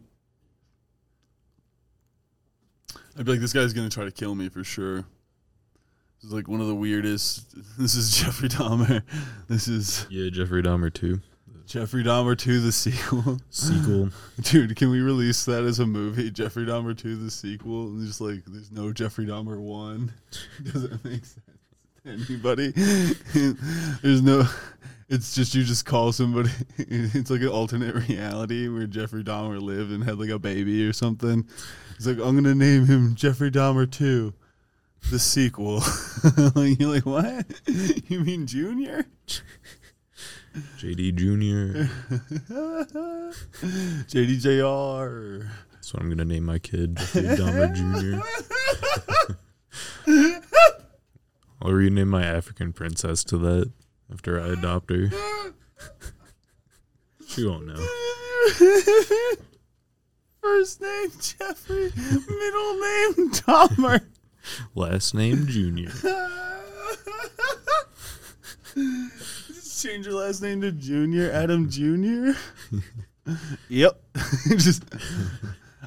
I'd 3.17 3.25
be 3.25 3.33
like, 3.33 3.41
this 3.41 3.53
guy's 3.53 3.73
gonna 3.73 3.89
try 3.89 4.05
to 4.05 4.13
kill 4.13 4.35
me 4.35 4.49
for 4.49 4.65
sure. 4.65 5.07
This 6.23 6.29
is 6.29 6.35
like 6.35 6.47
one 6.47 6.61
of 6.61 6.69
the 6.69 6.75
weirdest. 6.75 7.53
This 7.79 7.97
is 7.97 8.17
Jeffrey 8.17 8.49
Dahmer. 8.49 9.03
This 9.49 9.67
is 9.67 10.07
yeah, 10.09 10.31
Jeffrey 10.31 10.63
Dahmer 10.63 10.93
too. 10.93 11.21
Jeffrey 11.67 12.05
Dahmer 12.05 12.37
2, 12.37 12.61
the 12.61 12.71
sequel. 12.71 13.39
Sequel. 13.51 14.11
Dude, 14.43 14.77
can 14.77 14.91
we 14.91 15.01
release 15.01 15.45
that 15.47 15.65
as 15.65 15.79
a 15.79 15.87
movie? 15.87 16.31
Jeffrey 16.31 16.67
Dahmer 16.67 16.97
2, 16.97 17.17
the 17.17 17.31
sequel? 17.31 17.87
And 17.87 18.07
just 18.07 18.21
like, 18.21 18.45
there's 18.47 18.71
no 18.71 18.93
Jeffrey 18.93 19.25
Dahmer 19.25 19.59
1. 19.59 20.13
Doesn't 20.65 21.05
make 21.05 21.25
sense 21.25 21.41
to 22.05 22.11
anybody. 22.11 22.73
there's 24.03 24.23
no, 24.23 24.45
it's 25.09 25.35
just 25.35 25.55
you 25.55 25.65
just 25.65 25.87
call 25.87 26.13
somebody, 26.13 26.51
it's 26.77 27.31
like 27.31 27.41
an 27.41 27.49
alternate 27.49 28.09
reality 28.09 28.69
where 28.69 28.87
Jeffrey 28.87 29.25
Dahmer 29.25 29.61
lived 29.61 29.93
and 29.93 30.05
had 30.05 30.19
like 30.19 30.31
a 30.31 30.39
baby 30.39 30.87
or 30.87 30.93
something. 30.93 31.47
It's 31.97 32.07
like, 32.07 32.19
I'm 32.19 32.33
going 32.33 32.45
to 32.45 32.55
name 32.55 32.85
him 32.87 33.15
Jeffrey 33.15 33.51
Dahmer 33.51 33.91
2, 33.91 34.35
the 35.11 35.19
sequel. 35.19 35.77
like, 36.55 36.79
you're 36.81 36.95
like, 36.95 37.07
what? 37.07 37.47
You 38.09 38.21
mean 38.21 38.47
Junior? 38.47 39.07
JD 40.79 41.15
Jr. 41.15 41.89
JDJR. 44.11 45.49
That's 45.73 45.95
what 45.95 46.03
I'm 46.03 46.09
gonna 46.11 46.25
name 46.27 46.45
my 46.45 46.59
kid. 46.59 46.97
Jeffrey 46.97 47.23
Dahmer 47.23 47.75
Jr. 47.75 48.21
I'll 51.63 51.73
rename 51.73 52.09
my 52.09 52.25
African 52.25 52.73
princess 52.73 53.25
to 53.25 53.39
that 53.39 53.73
after 54.13 54.41
I 54.41 54.49
adopt 54.49 54.91
her. 54.91 55.11
She 57.29 57.47
won't 57.47 57.67
know. 57.67 57.87
First 60.43 60.81
name 60.83 61.11
Jeffrey, 61.21 61.93
middle 61.97 62.75
name 62.75 63.31
Dahmer. 63.33 64.01
Last 64.75 65.15
name 65.15 65.47
Junior. 65.47 65.91
Just 68.75 69.83
change 69.83 70.07
your 70.07 70.15
last 70.15 70.41
name 70.43 70.61
to 70.63 70.73
Junior, 70.73 71.31
Adam 71.31 71.69
Junior. 71.69 72.35
yep. 73.69 74.01
just, 74.57 74.85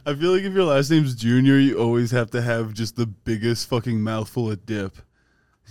I 0.06 0.14
feel 0.14 0.32
like 0.34 0.44
if 0.44 0.54
your 0.54 0.66
last 0.66 0.92
name's 0.92 1.16
Junior, 1.16 1.58
you 1.58 1.80
always 1.80 2.12
have 2.12 2.30
to 2.32 2.42
have 2.42 2.74
just 2.74 2.96
the 2.96 3.08
biggest 3.08 3.68
fucking 3.70 4.02
mouthful 4.02 4.52
of 4.52 4.66
dip. 4.66 4.98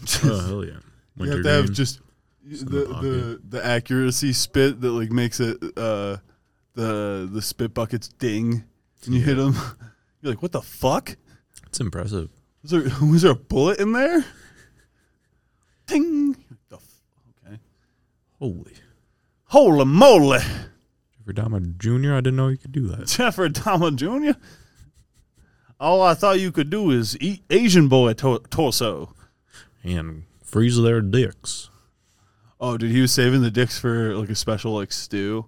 Just- 0.04 0.24
Oh 0.24 0.38
hell 0.38 0.64
yeah! 0.64 0.78
you 1.16 1.30
have 1.30 1.42
to 1.42 1.48
have 1.50 1.72
just 1.72 2.00
the, 2.42 2.66
the 2.66 2.84
the 2.84 3.40
the 3.48 3.64
accuracy 3.64 4.32
spit 4.32 4.80
that 4.80 4.90
like 4.90 5.10
makes 5.10 5.38
it 5.40 5.56
uh 5.76 6.16
the 6.74 7.28
the 7.30 7.40
spit 7.40 7.72
buckets 7.72 8.08
ding 8.08 8.64
and 9.04 9.14
you 9.14 9.20
hit 9.20 9.36
them? 9.36 9.54
You're 10.20 10.32
like, 10.32 10.42
what 10.42 10.52
the 10.52 10.62
fuck? 10.62 11.16
It's 11.66 11.78
impressive. 11.80 12.28
Was 12.64 12.70
there 12.72 12.82
was 13.08 13.22
there 13.22 13.32
a 13.32 13.36
bullet 13.36 13.78
in 13.78 13.92
there? 13.92 14.24
Ting. 15.86 16.32
The 16.70 16.76
f- 16.76 17.00
okay. 17.46 17.58
Holy 18.38 18.72
Holy 19.44 19.84
moly, 19.84 20.38
Jeffrey 21.18 21.34
Dahmer 21.34 21.76
Jr. 21.78 22.14
I 22.14 22.16
didn't 22.16 22.36
know 22.36 22.48
you 22.48 22.56
could 22.56 22.72
do 22.72 22.88
that. 22.88 23.06
Jeffrey 23.06 23.50
Dahmer 23.50 23.94
Jr. 23.94 24.38
All 25.78 26.02
I 26.02 26.14
thought 26.14 26.40
you 26.40 26.50
could 26.50 26.70
do 26.70 26.90
is 26.90 27.16
eat 27.20 27.44
Asian 27.50 27.88
boy 27.88 28.14
to- 28.14 28.42
torso. 28.50 29.14
And 29.82 30.24
freeze 30.42 30.80
their 30.80 31.02
dicks. 31.02 31.68
Oh, 32.58 32.78
dude, 32.78 32.90
he 32.92 33.02
was 33.02 33.12
saving 33.12 33.42
the 33.42 33.50
dicks 33.50 33.78
for 33.78 34.16
like 34.16 34.30
a 34.30 34.34
special 34.34 34.72
like 34.72 34.90
stew. 34.92 35.44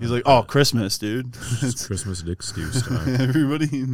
He's 0.00 0.10
like, 0.10 0.24
oh, 0.26 0.42
Christmas, 0.42 0.98
dude. 0.98 1.36
It's 1.62 1.86
Christmas 1.86 2.22
dick 2.22 2.42
stew 2.42 2.72
style. 2.72 3.20
Everybody. 3.20 3.84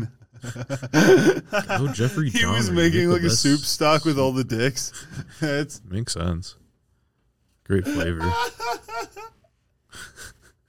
Oh, 0.45 1.91
Jeffrey 1.95 2.31
he 2.31 2.45
was 2.45 2.71
Dahmer, 2.71 2.75
making 2.75 3.11
like 3.11 3.23
a 3.23 3.31
soup 3.31 3.61
stock 3.61 4.05
with 4.05 4.19
all 4.19 4.33
the 4.33 4.45
dicks. 4.45 4.93
That's 5.41 5.81
Makes 5.89 6.15
sense. 6.15 6.57
Great 7.65 7.85
flavor. 7.85 8.33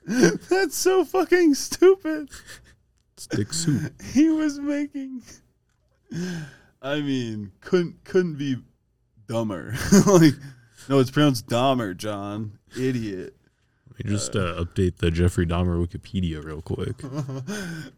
that's 0.49 0.75
so 0.75 1.03
fucking 1.03 1.53
stupid. 1.53 2.29
It's 3.13 3.27
dick 3.27 3.53
soup. 3.53 3.91
He 4.01 4.29
was 4.29 4.57
making. 4.57 5.21
I 6.81 7.01
mean, 7.01 7.51
couldn't 7.61 8.03
couldn't 8.03 8.37
be 8.37 8.55
dumber. 9.27 9.75
like, 10.07 10.33
no, 10.89 10.99
it's 10.99 11.11
pronounced 11.11 11.47
Dahmer, 11.47 11.95
John. 11.95 12.57
Idiot, 12.79 13.35
Let 13.91 14.05
me 14.05 14.11
just 14.11 14.35
uh, 14.35 14.63
update 14.63 14.97
the 14.97 15.11
Jeffrey 15.11 15.45
Dahmer 15.45 15.85
Wikipedia 15.85 16.43
real 16.43 16.61
quick. 16.61 16.97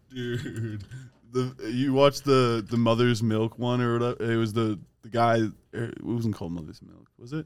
dude. 0.09 0.83
The 1.31 1.71
you 1.71 1.93
watched 1.93 2.25
the 2.25 2.65
the 2.67 2.77
mother's 2.77 3.21
milk 3.21 3.59
one 3.59 3.81
or 3.81 3.99
whatever. 3.99 4.31
It 4.31 4.37
was 4.37 4.53
the 4.53 4.79
the 5.01 5.09
guy 5.09 5.39
er, 5.73 5.93
it 5.95 6.03
wasn't 6.03 6.35
called 6.35 6.51
Mother's 6.51 6.81
Milk, 6.81 7.07
was 7.17 7.33
it? 7.33 7.45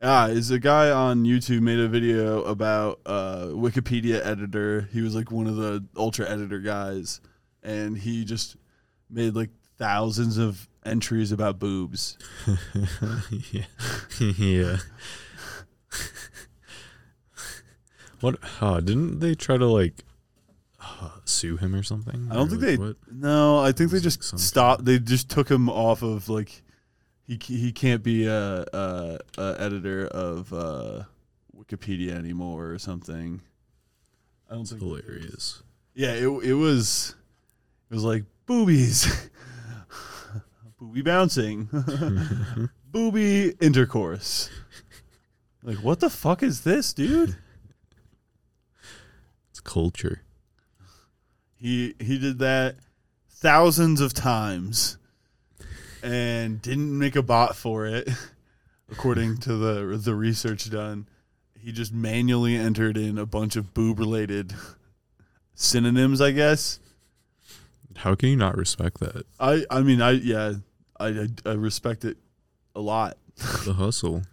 Ah, 0.00 0.28
is 0.28 0.52
a 0.52 0.60
guy 0.60 0.90
on 0.90 1.24
YouTube 1.24 1.60
made 1.60 1.80
a 1.80 1.88
video 1.88 2.44
about 2.44 3.00
uh, 3.04 3.48
Wikipedia 3.50 4.24
editor. 4.24 4.88
He 4.92 5.02
was 5.02 5.16
like 5.16 5.32
one 5.32 5.48
of 5.48 5.56
the 5.56 5.84
ultra 5.96 6.30
editor 6.30 6.60
guys, 6.60 7.20
and 7.64 7.98
he 7.98 8.24
just 8.24 8.56
made 9.10 9.34
like 9.34 9.50
thousands 9.76 10.38
of 10.38 10.68
entries 10.84 11.32
about 11.32 11.58
boobs. 11.58 12.16
yeah. 13.50 13.64
yeah. 14.20 14.76
what? 18.20 18.38
Uh, 18.60 18.80
didn't 18.80 19.18
they 19.18 19.34
try 19.34 19.56
to 19.56 19.66
like 19.66 20.04
uh, 21.00 21.10
sue 21.24 21.56
him 21.56 21.74
or 21.74 21.82
something? 21.82 22.28
I 22.30 22.34
don't 22.34 22.48
think 22.48 22.62
like, 22.62 22.70
they. 22.70 22.76
What? 22.76 22.96
No, 23.10 23.58
I 23.58 23.72
think 23.72 23.90
they 23.90 24.00
just 24.00 24.38
stopped. 24.38 24.84
They 24.84 24.98
just 24.98 25.30
took 25.30 25.50
him 25.50 25.68
off 25.68 26.02
of 26.02 26.28
like 26.28 26.62
he 27.28 27.38
he 27.40 27.72
can't 27.72 28.02
be 28.02 28.26
a, 28.26 28.64
a, 28.72 29.18
a 29.36 29.56
editor 29.58 30.06
of 30.06 30.52
uh, 30.52 31.04
Wikipedia 31.54 32.12
anymore 32.12 32.70
or 32.70 32.78
something. 32.78 33.42
I 34.50 34.54
don't 34.54 34.64
think 34.64 34.80
Hilarious. 34.80 35.62
Yeah, 35.94 36.12
it 36.12 36.28
it 36.42 36.54
was 36.54 37.14
it 37.90 37.94
was 37.94 38.04
like 38.04 38.24
boobies, 38.46 39.30
booby 40.78 41.02
bouncing, 41.02 41.68
booby 42.90 43.50
intercourse. 43.60 44.48
Like 45.62 45.78
what 45.78 46.00
the 46.00 46.08
fuck 46.08 46.42
is 46.42 46.62
this, 46.62 46.94
dude? 46.94 47.36
It's 49.50 49.60
culture. 49.60 50.22
He 51.60 51.94
he 51.98 52.18
did 52.18 52.38
that 52.38 52.76
thousands 53.30 54.00
of 54.00 54.14
times 54.14 54.96
and 56.02 56.62
didn't 56.62 56.96
make 56.96 57.16
a 57.16 57.22
bot 57.22 57.56
for 57.56 57.86
it 57.86 58.08
according 58.90 59.38
to 59.38 59.56
the 59.56 59.96
the 59.96 60.14
research 60.14 60.70
done. 60.70 61.08
He 61.58 61.72
just 61.72 61.92
manually 61.92 62.56
entered 62.56 62.96
in 62.96 63.18
a 63.18 63.26
bunch 63.26 63.56
of 63.56 63.74
boob 63.74 63.98
related 63.98 64.54
synonyms, 65.54 66.20
I 66.20 66.30
guess. 66.30 66.78
How 67.96 68.14
can 68.14 68.28
you 68.28 68.36
not 68.36 68.56
respect 68.56 69.00
that? 69.00 69.26
I 69.40 69.64
I 69.70 69.82
mean 69.82 70.00
I 70.00 70.12
yeah, 70.12 70.54
I 71.00 71.06
I, 71.08 71.28
I 71.44 71.52
respect 71.54 72.04
it 72.04 72.16
a 72.76 72.80
lot. 72.80 73.16
The 73.64 73.74
hustle. 73.74 74.22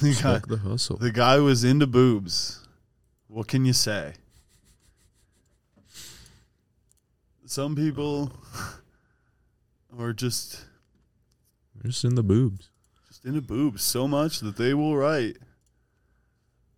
The 0.00 0.10
guy, 0.10 0.34
Respect 0.34 0.48
the 0.48 0.56
hustle. 0.58 0.96
the 0.98 1.10
guy 1.10 1.38
was 1.40 1.64
into 1.64 1.84
boobs. 1.88 2.60
What 3.26 3.48
can 3.48 3.64
you 3.64 3.72
say? 3.72 4.12
Some 7.48 7.74
people 7.74 8.30
are 9.98 10.12
just 10.12 10.64
Just 11.84 12.04
in 12.04 12.14
the 12.14 12.22
boobs. 12.22 12.68
just 13.08 13.24
in 13.24 13.34
the 13.34 13.40
boobs 13.40 13.82
so 13.82 14.06
much 14.06 14.40
that 14.40 14.56
they 14.56 14.74
will 14.74 14.96
write 14.96 15.38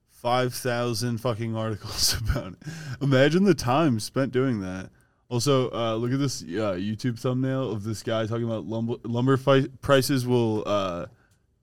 five 0.09 0.55
thousand 0.55 1.19
fucking 1.19 1.57
articles 1.57 2.15
about 2.31 2.53
it. 2.53 2.59
Imagine 3.03 3.45
the 3.45 3.55
time 3.55 3.99
spent 4.01 4.33
doing 4.33 4.61
that. 4.61 4.91
Also, 5.29 5.71
uh, 5.73 5.95
look 5.95 6.13
at 6.13 6.19
this 6.19 6.43
uh, 6.43 6.75
YouTube 6.77 7.19
thumbnail 7.19 7.71
of 7.71 7.85
this 7.85 8.03
guy 8.03 8.27
talking 8.27 8.45
about 8.45 8.67
lumber, 8.67 8.95
lumber 9.05 9.37
fi- 9.37 9.69
prices 9.81 10.27
will 10.27 10.63
uh, 10.67 11.07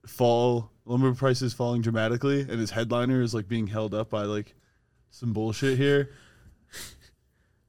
fall. 0.05 0.71
Lumber 0.85 1.13
prices 1.13 1.53
falling 1.53 1.81
dramatically, 1.81 2.41
and 2.41 2.59
his 2.61 2.71
headliner 2.71 3.21
is 3.21 3.33
like 3.33 3.47
being 3.49 3.67
held 3.67 3.93
up 3.93 4.09
by 4.09 4.23
like 4.23 4.55
some 5.11 5.33
bullshit 5.33 5.77
here. 5.77 6.11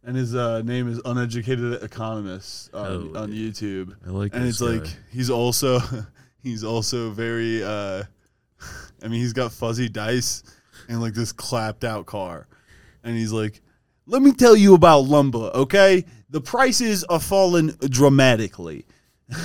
And 0.08 0.16
his 0.16 0.34
uh, 0.34 0.62
name 0.62 0.88
is 0.88 1.02
uneducated 1.04 1.82
economist 1.82 2.72
on, 2.72 3.12
Oh, 3.14 3.20
on 3.20 3.30
yeah. 3.30 3.50
YouTube. 3.50 3.94
I 4.06 4.08
like 4.08 4.34
and 4.34 4.46
it's 4.48 4.62
like 4.62 4.86
he's 5.10 5.28
also 5.28 5.80
he's 6.42 6.64
also 6.64 7.10
very 7.10 7.62
uh 7.62 8.04
i 9.02 9.08
mean 9.08 9.20
he's 9.20 9.34
got 9.34 9.52
fuzzy 9.52 9.86
dice 9.90 10.42
and 10.88 11.02
like 11.02 11.12
this 11.12 11.30
clapped 11.32 11.84
out 11.84 12.06
car. 12.06 12.48
And 13.04 13.18
he's 13.18 13.32
like 13.32 13.60
let 14.06 14.22
me 14.22 14.32
tell 14.32 14.56
you 14.56 14.72
about 14.72 15.00
lumber 15.00 15.50
okay? 15.54 16.06
The 16.30 16.40
prices 16.40 17.04
are 17.04 17.20
falling 17.20 17.74
dramatically 17.90 18.86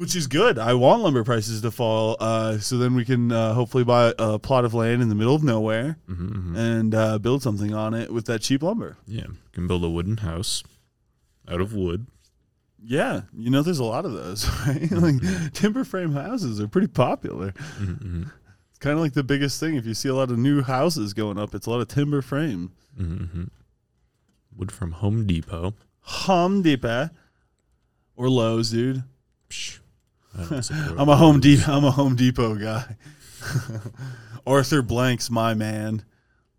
which 0.00 0.16
is 0.16 0.26
good 0.26 0.58
i 0.58 0.72
want 0.72 1.02
lumber 1.02 1.22
prices 1.22 1.60
to 1.60 1.70
fall 1.70 2.16
uh 2.20 2.56
so 2.58 2.78
then 2.78 2.94
we 2.94 3.04
can 3.04 3.30
uh, 3.30 3.52
hopefully 3.54 3.84
buy 3.84 4.12
a 4.18 4.38
plot 4.38 4.64
of 4.64 4.72
land 4.72 5.02
in 5.02 5.08
the 5.10 5.14
middle 5.14 5.34
of 5.34 5.44
nowhere 5.44 5.98
Mhm, 6.08 6.30
mhm. 6.30 6.56
and 6.56 6.94
uh, 6.94 7.18
build 7.18 7.42
something 7.42 7.74
on 7.74 7.92
it 7.94 8.10
with 8.12 8.24
that 8.26 8.40
cheap 8.40 8.62
lumber 8.62 8.96
Yeah. 9.06 9.26
You 9.28 9.36
can 9.52 9.66
build 9.66 9.84
a 9.84 9.90
wooden 9.90 10.18
house 10.18 10.62
out 11.48 11.60
of 11.60 11.74
wood. 11.74 12.06
Yeah, 12.82 13.22
you 13.36 13.50
know, 13.50 13.60
there's 13.62 13.78
a 13.80 13.84
lot 13.84 14.04
of 14.06 14.12
those, 14.12 14.48
right? 14.66 14.90
like 14.90 15.52
timber 15.52 15.84
frame 15.84 16.12
houses 16.12 16.60
are 16.60 16.68
pretty 16.68 16.86
popular. 16.88 17.52
Mhm, 17.78 18.02
mhm. 18.02 18.30
It's 18.70 18.78
kind 18.78 18.94
of 18.96 19.00
like 19.02 19.12
the 19.12 19.22
biggest 19.24 19.60
thing. 19.60 19.74
If 19.74 19.84
you 19.84 19.92
see 19.94 20.08
a 20.08 20.14
lot 20.14 20.30
of 20.30 20.38
new 20.38 20.62
houses 20.62 21.12
going 21.12 21.38
up, 21.38 21.54
it's 21.54 21.66
a 21.66 21.70
lot 21.70 21.80
of 21.82 21.88
timber 21.88 22.22
frame. 22.22 22.70
Mhm, 22.98 23.28
mhm. 23.34 23.48
Wood 24.56 24.72
from 24.72 24.92
Home 24.92 25.26
Depot. 25.26 25.74
Home 26.00 26.62
Depot 26.62 27.10
or 28.16 28.30
Lowe's, 28.30 28.70
dude. 28.70 29.02
Psh, 29.50 29.80
I 29.80 29.80
don't 29.80 29.80
support 29.80 29.89
I'm 30.38 31.08
a 31.08 31.16
Home 31.16 31.40
Depot. 31.40 31.72
I'm 31.72 31.84
a 31.84 31.90
Home 31.90 32.16
Depot 32.16 32.54
guy. 32.56 32.96
Arthur 34.46 34.82
Blank's 34.82 35.30
my 35.30 35.54
man. 35.54 36.04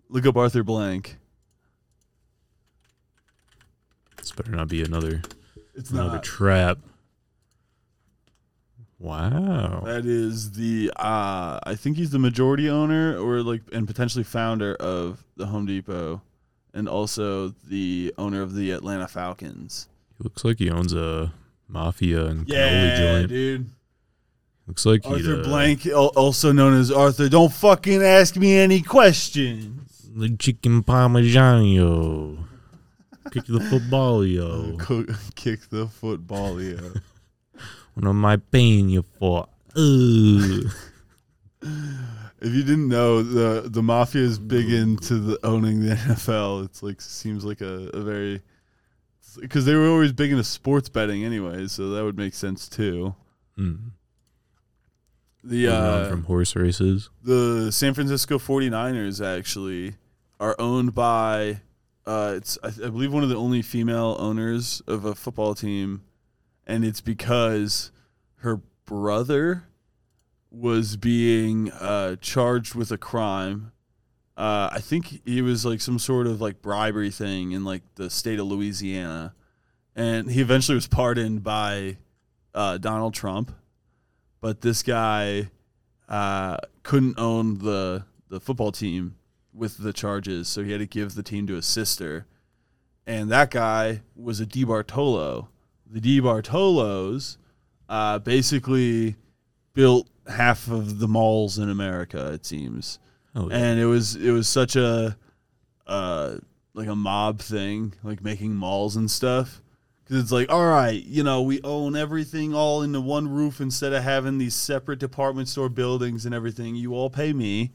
Look 0.10 0.26
up 0.26 0.36
Arthur 0.36 0.64
Blank. 0.64 1.18
This 4.18 4.32
better 4.32 4.52
not 4.52 4.68
be 4.68 4.84
another 4.84 5.22
It's 5.74 5.90
another 5.90 6.16
not. 6.16 6.24
trap. 6.24 6.78
Wow. 9.00 9.82
That 9.86 10.06
is 10.06 10.52
the. 10.52 10.92
Uh, 10.96 11.60
I 11.64 11.74
think 11.76 11.98
he's 11.98 12.12
the 12.12 12.20
majority 12.20 12.70
owner, 12.70 13.18
or 13.18 13.42
like, 13.42 13.64
and 13.74 13.88
potentially 13.88 14.24
founder 14.24 14.76
of 14.76 15.24
the 15.38 15.48
Home 15.48 15.66
Depot, 15.66 16.22
and 16.74 16.88
also 16.88 17.50
the 17.68 18.14
owner 18.20 18.44
of 18.44 18.54
the 18.54 18.70
Atlanta 18.72 19.08
Falcons. 19.08 19.88
He 20.20 20.24
looks 20.24 20.44
like 20.46 20.60
he 20.60 20.70
owns 20.70 20.94
a 20.94 21.34
mafia 21.72 22.26
and 22.26 22.46
cannoli 22.46 22.50
Yeah, 22.54 22.98
joint. 23.20 23.30
dude. 23.30 23.70
Looks 24.68 24.86
like 24.86 25.04
he'd, 25.06 25.14
Arthur 25.14 25.40
uh, 25.42 25.44
Blank, 25.44 25.86
al- 25.88 26.08
also 26.16 26.52
known 26.52 26.74
as 26.80 26.92
Arthur. 26.92 27.28
Don't 27.30 27.52
fucking 27.52 28.02
ask 28.04 28.36
me 28.38 28.58
any 28.58 28.82
questions. 28.82 30.10
The 30.16 30.30
chicken 30.38 30.84
parmigiano. 30.84 32.38
Kick 33.32 33.46
the 33.46 33.60
football, 33.62 34.26
yo. 34.26 34.76
Co- 34.80 35.06
Kick 35.36 35.70
the 35.70 35.88
football, 35.88 36.62
yeah. 36.62 36.80
What 37.94 38.08
am 38.08 38.24
I 38.26 38.38
paying 38.38 38.90
you 38.90 39.04
for? 39.20 39.48
If 42.44 42.56
you 42.56 42.64
didn't 42.64 42.88
know, 42.88 43.22
the 43.22 43.70
the 43.70 43.84
mafia 43.84 44.24
is 44.24 44.40
big 44.40 44.72
into 44.72 45.20
the 45.20 45.38
owning 45.46 45.82
the 45.82 45.94
NFL. 45.94 46.66
It's 46.66 46.82
like 46.82 47.00
seems 47.00 47.46
like 47.46 47.62
a, 47.62 47.90
a 47.94 48.02
very 48.02 48.42
because 49.39 49.65
they 49.65 49.76
were 49.76 49.88
always 49.88 50.12
big 50.12 50.32
into 50.32 50.44
sports 50.44 50.89
betting 50.89 51.24
anyway, 51.24 51.67
so 51.67 51.89
that 51.89 52.04
would 52.04 52.17
make 52.17 52.34
sense 52.34 52.67
too. 52.67 53.15
Mm. 53.58 53.91
The 55.44 55.67
uh, 55.67 56.10
from 56.10 56.26
horse 56.26 56.56
races. 56.56 57.10
the 57.24 57.72
San 57.72 57.94
Francisco 57.94 58.38
49ers 58.38 59.26
actually 59.26 59.96
are 60.39 60.56
owned 60.60 60.94
by 60.94 61.62
uh, 62.06 62.34
it's 62.38 62.58
I, 62.63 62.67
I 62.67 62.89
believe 62.89 63.12
one 63.12 63.24
of 63.24 63.30
the 63.30 63.36
only 63.36 63.62
female 63.62 64.15
owners 64.20 64.82
of 64.88 65.06
a 65.06 65.15
football 65.15 65.56
team 65.56 66.04
and 66.67 66.86
it's 66.86 67.02
because 67.02 67.91
her 68.38 68.62
brother 68.86 69.67
was 70.52 70.98
being 70.98 71.72
uh, 71.72 72.17
charged 72.22 72.76
with 72.76 72.91
a 72.91 72.98
crime 72.98 73.72
uh, 74.38 74.70
I 74.72 74.80
think 74.80 75.22
he 75.26 75.41
was 75.41 75.65
like 75.65 75.82
some 75.82 76.00
sort 76.00 76.28
of 76.28 76.41
like 76.41 76.62
bribery 76.62 77.12
thing 77.12 77.52
in 77.52 77.63
like 77.63 77.84
the 77.96 78.10
state 78.10 78.39
of 78.39 78.48
Louisiana 78.48 79.34
and 79.96 80.32
he 80.32 80.41
eventually 80.41 80.76
was 80.76 80.88
pardoned 80.88 81.44
by 81.44 81.98
uh, 82.54 82.78
Donald 82.78 83.13
Trump 83.13 83.52
but 84.41 84.62
this 84.62 84.84
guy 84.84 85.50
uh, 86.10 86.58
couldn't 86.84 87.17
own 87.17 87.60
the 87.60 88.06
the 88.28 88.39
football 88.39 88.72
team 88.72 89.15
with 89.54 89.78
the 89.78 89.94
charges, 89.94 90.48
so 90.48 90.63
he 90.63 90.72
had 90.72 90.80
to 90.80 90.86
give 90.86 91.15
the 91.15 91.24
team 91.24 91.46
to 91.48 91.56
his 91.56 91.65
sister. 91.65 92.26
And 93.06 93.30
that 93.30 93.52
guy 93.52 94.02
was 94.15 94.39
a 94.39 94.46
DeBartolo. 94.46 95.48
The 95.86 96.00
DeBartolos 96.00 97.38
uh, 97.89 98.20
basically 98.20 99.15
built 99.74 100.08
half 100.28 100.70
of 100.70 101.00
the 101.00 101.08
malls 101.08 101.58
in 101.58 101.70
America, 101.70 102.32
it 102.32 102.46
seems 102.46 103.00
Oh, 103.36 103.50
yeah. 103.50 103.56
and 103.58 103.80
it 103.80 103.86
was 103.86 104.15
it 104.15 104.32
was 104.32 104.48
such 104.50 104.76
a 104.76 105.17
uh 105.88 106.36
like 106.74 106.88
a 106.88 106.96
mob 106.96 107.39
thing 107.39 107.94
like 108.04 108.24
making 108.24 108.54
malls 108.56 108.96
and 108.96 109.10
stuff 109.10 109.62
because 110.04 110.22
it's 110.22 110.32
like 110.32 110.50
all 110.52 110.65
right 110.67 111.02
you 111.04 111.24
know 111.24 111.41
we 111.41 111.62
own 111.63 111.96
everything 111.96 112.54
all 112.54 112.82
into 112.82 113.00
one 113.02 113.28
roof 113.30 113.60
instead 113.62 113.94
of 113.94 114.04
having 114.04 114.38
these 114.38 114.54
separate 114.56 115.00
department 115.00 115.48
store 115.48 115.70
buildings 115.70 116.26
and 116.26 116.36
everything 116.36 116.76
you 116.76 116.94
all 116.94 117.10
pay 117.10 117.32
me 117.34 117.72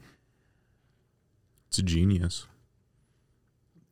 it's 1.69 1.79
a 1.79 1.83
genius. 1.83 2.45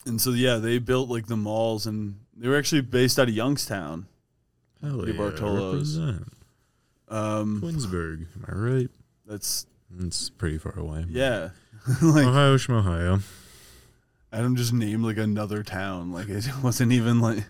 and 0.06 0.22
so 0.22 0.32
yeah 0.32 0.58
they 0.58 0.78
built 0.80 1.10
like 1.10 1.26
the 1.28 1.38
malls 1.38 1.86
and 1.88 2.20
they 2.36 2.48
were 2.48 2.58
actually 2.58 2.82
based 2.82 3.18
out 3.20 3.28
of 3.28 3.34
youngstown 3.34 4.08
Hell 4.82 4.98
The 4.98 5.14
yeah, 5.14 5.18
Bartolos. 5.20 5.72
represent. 5.74 6.28
Um, 7.08 7.62
Twinsburg, 7.62 8.28
am 8.36 8.46
I 8.48 8.52
right? 8.56 8.90
that's 9.26 9.66
It's 10.00 10.30
pretty 10.30 10.58
far 10.58 10.78
away. 10.78 11.06
yeah. 11.10 11.50
like 12.02 12.26
Ohio, 12.26 12.58
Ohio. 12.70 13.20
Adam 14.34 14.56
just 14.56 14.74
named 14.74 15.04
like 15.04 15.18
another 15.18 15.64
town. 15.64 16.12
Like 16.12 16.30
it 16.30 16.46
wasn't 16.64 16.92
even 16.92 17.20
like. 17.20 17.44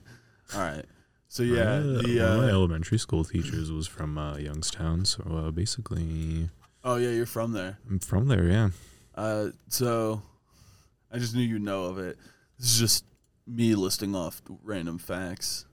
All 0.54 0.62
right. 0.62 0.86
So 1.28 1.44
yeah, 1.44 1.80
the 1.80 1.94
one 1.96 2.06
of 2.06 2.38
my 2.38 2.48
uh, 2.48 2.50
elementary 2.50 2.98
school 2.98 3.24
teachers 3.24 3.72
was 3.72 3.88
from 3.88 4.18
uh, 4.18 4.38
Youngstown, 4.38 5.04
so 5.04 5.24
uh, 5.24 5.52
basically, 5.52 6.50
oh 6.84 6.96
yeah, 6.96 7.10
you're 7.10 7.26
from 7.26 7.52
there. 7.52 7.78
I'm 7.90 8.00
from 8.00 8.28
there. 8.28 8.46
Yeah. 8.46 8.70
Uh, 9.16 9.48
so 9.68 10.22
I 11.12 11.18
just 11.18 11.36
knew 11.36 11.42
you 11.44 11.60
know 11.60 11.86
of 11.86 11.98
it. 11.98 12.18
This 12.58 12.74
is 12.74 12.80
just 12.80 13.06
me 13.48 13.76
listing 13.76 14.16
off 14.16 14.42
random 14.64 14.98
facts. 14.98 15.66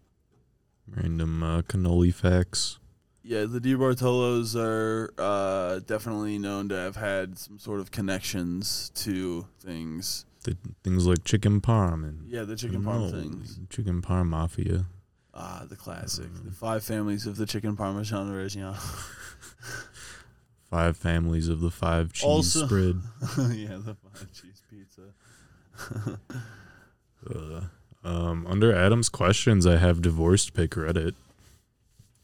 Random 0.88 1.42
uh, 1.42 1.62
cannoli 1.62 2.12
facts. 2.12 2.78
Yeah, 3.24 3.44
the 3.44 3.61
DeBartolos 3.61 4.56
are 4.56 5.12
uh, 5.16 5.78
definitely 5.80 6.38
known 6.38 6.68
to 6.70 6.74
have 6.76 6.96
had 6.96 7.38
some 7.38 7.58
sort 7.58 7.80
of 7.80 7.90
connections 7.92 8.90
to 8.96 9.46
things. 9.61 10.24
The 10.42 10.56
things 10.82 11.06
like 11.06 11.22
chicken 11.22 11.61
parm 11.61 12.02
and 12.02 12.28
Yeah, 12.28 12.42
the 12.42 12.56
chicken 12.56 12.82
parm 12.82 13.11
things. 13.12 13.61
Chicken 13.70 14.02
parm 14.02 14.26
mafia. 14.28 14.87
Ah, 15.35 15.64
the 15.68 15.76
classic. 15.76 16.26
The 16.44 16.50
five 16.50 16.82
families 16.82 17.26
of 17.26 17.37
the 17.37 17.46
chicken 17.46 17.76
parmesan 17.76 18.30
reggiano. 18.32 18.76
Five 20.68 20.96
families 20.96 21.48
of 21.48 21.61
the 21.61 21.70
five 21.70 22.12
cheese 22.14 22.24
Also- 22.24 22.66
spread. 22.66 22.96
yeah, 23.54 23.76
the 23.76 23.94
five 23.94 24.28
cheese 24.32 24.62
pizza. 24.68 26.18
Uh, 27.32 27.61
um, 28.02 28.44
under 28.48 28.74
Adam's 28.74 29.08
questions, 29.08 29.64
I 29.64 29.76
have 29.76 30.02
divorced 30.02 30.54
pick 30.54 30.72
Reddit. 30.72 31.14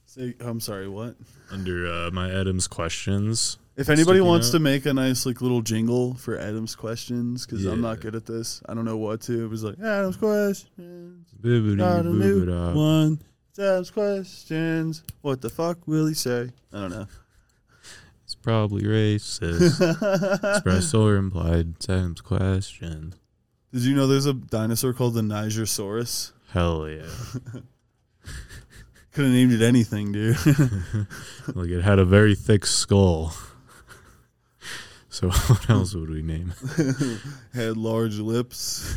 Say, 0.09 0.35
I'm 0.41 0.59
sorry, 0.59 0.89
what? 0.89 1.17
Under 1.51 1.87
uh, 1.87 2.11
my 2.11 2.31
Adam's 2.31 2.67
questions, 2.67 3.59
If 3.77 3.91
anybody 3.91 4.23
wants 4.23 4.47
note. 4.49 4.53
to 4.59 4.59
make 4.65 4.87
a 4.87 4.95
nice 4.95 5.27
like 5.27 5.43
little 5.43 5.61
jingle 5.61 6.15
for 6.15 6.39
Adam's 6.39 6.75
questions, 6.75 7.45
because 7.45 7.67
I'm 7.67 7.83
not 7.83 8.01
good 8.01 8.15
at 8.15 8.25
this, 8.25 8.63
I 8.67 8.73
don't 8.73 8.87
know 8.87 8.97
what 8.97 9.21
to. 9.23 9.45
It 9.45 9.49
was 9.49 9.63
like 9.65 9.79
Adam's 9.79 10.17
questions. 10.17 11.27
bibbidi 11.39 11.77
Got 11.77 12.07
a 12.07 12.09
new 12.09 12.47
one. 12.75 13.21
It's 13.51 13.59
Adam's 13.59 13.91
questions. 13.91 15.03
What 15.21 15.43
the 15.43 15.51
fuck 15.51 15.87
will 15.87 16.07
he 16.07 16.15
say? 16.15 16.53
I 16.73 16.81
don't 16.81 16.91
know. 16.91 17.07
it's 18.25 18.35
probably 18.35 18.85
racist. 18.85 20.55
Expressed 20.55 20.95
or 20.95 21.17
implied. 21.17 21.75
It's 21.77 21.89
Adam's 21.91 22.23
questions. 22.23 23.15
Did 23.75 23.83
you 23.83 23.95
know 23.95 24.07
there's 24.07 24.25
a 24.25 24.33
dinosaur 24.33 24.95
called 24.95 25.13
the 25.13 25.21
Nigerosaurus? 25.21 26.33
Hell 26.53 26.89
yeah. 26.89 27.03
Could 29.19 29.25
have 29.25 29.35
named 29.35 29.51
it 29.53 29.63
anything, 29.63 30.13
dude. 30.13 30.37
like 31.57 31.71
it 31.71 31.83
had 31.83 31.99
a 31.99 32.05
very 32.05 32.37
thick 32.37 32.65
skull. 32.65 33.35
So 35.11 35.29
what 35.49 35.69
else 35.69 35.95
would 35.97 36.11
we 36.11 36.23
name? 36.23 36.53
Had 37.53 37.77
large 37.77 38.19
lips. 38.19 38.95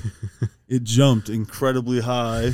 it 0.67 0.83
jumped 0.83 1.29
incredibly 1.29 2.01
high 2.01 2.51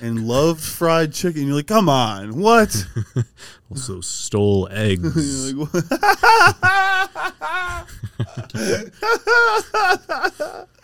and 0.00 0.26
loved 0.26 0.60
fried 0.60 1.12
chicken. 1.12 1.46
You're 1.46 1.54
like, 1.56 1.68
come 1.68 1.88
on, 1.88 2.40
what? 2.40 2.84
Also 3.70 4.00
stole 4.00 4.66
eggs. 4.72 5.52
You're 5.52 5.66
like, 5.66 5.78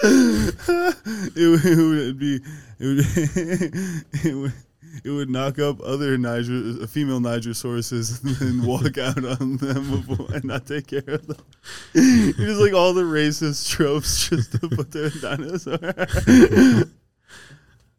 it, 0.00 1.48
would- 1.48 1.64
it 1.64 1.76
would 1.76 2.18
be 2.18 2.40
it 2.78 2.86
would, 2.86 3.04
it 4.24 4.34
would 4.34 4.52
it 5.08 5.12
would 5.12 5.30
knock 5.30 5.58
up 5.58 5.80
other 5.82 6.18
Niger 6.18 6.86
female 6.86 7.18
Nigerosauruses 7.20 8.40
and 8.42 8.64
walk 8.66 8.98
out 8.98 9.24
on 9.40 9.56
them 9.56 10.04
and 10.34 10.44
not 10.44 10.66
take 10.66 10.88
care 10.88 11.02
of 11.06 11.26
them. 11.26 11.38
It's 11.94 12.36
just 12.38 12.60
like 12.60 12.74
all 12.74 12.92
the 12.92 13.02
racist 13.04 13.70
tropes 13.70 14.28
just 14.28 14.52
to 14.52 14.68
put 14.68 14.90
their 14.92 15.08
dinosaur. 15.22 15.78